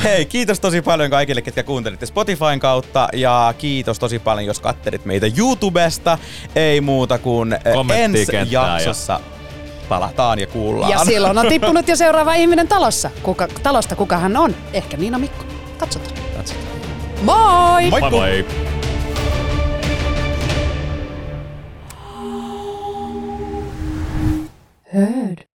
Hei, 0.03 0.25
kiitos 0.25 0.59
tosi 0.59 0.81
paljon 0.81 1.09
kaikille, 1.09 1.41
ketkä 1.41 1.63
kuuntelitte 1.63 2.05
Spotifyn 2.05 2.59
kautta. 2.59 3.07
Ja 3.13 3.53
kiitos 3.57 3.99
tosi 3.99 4.19
paljon, 4.19 4.45
jos 4.45 4.59
kattelit 4.59 5.05
meitä 5.05 5.27
YouTubesta. 5.37 6.17
Ei 6.55 6.81
muuta 6.81 7.17
kuin 7.17 7.53
eh, 7.53 7.99
ensi 7.99 8.17
kenttään 8.31 8.51
ja- 8.51 8.73
jaksossa 8.73 9.19
palataan 9.89 10.39
ja 10.39 10.47
kuullaan. 10.47 10.91
Ja 10.91 10.97
silloin 11.05 11.37
on 11.37 11.45
tippunut 11.47 11.87
jo 11.87 11.95
seuraava 11.95 12.33
ihminen 12.33 12.67
talossa. 12.67 13.09
Kuka, 13.23 13.47
talosta 13.63 13.95
kuka 13.95 14.17
hän 14.17 14.37
on? 14.37 14.55
Ehkä 14.73 14.97
Niina 14.97 15.19
Mikko. 15.19 15.43
Katsotaan. 15.77 16.15
Katsotaan. 16.37 16.67
Moi! 17.21 17.89
Moikku! 17.89 18.09
Moi 18.09 18.19
moi! 18.19 18.45
Heard. 24.93 25.52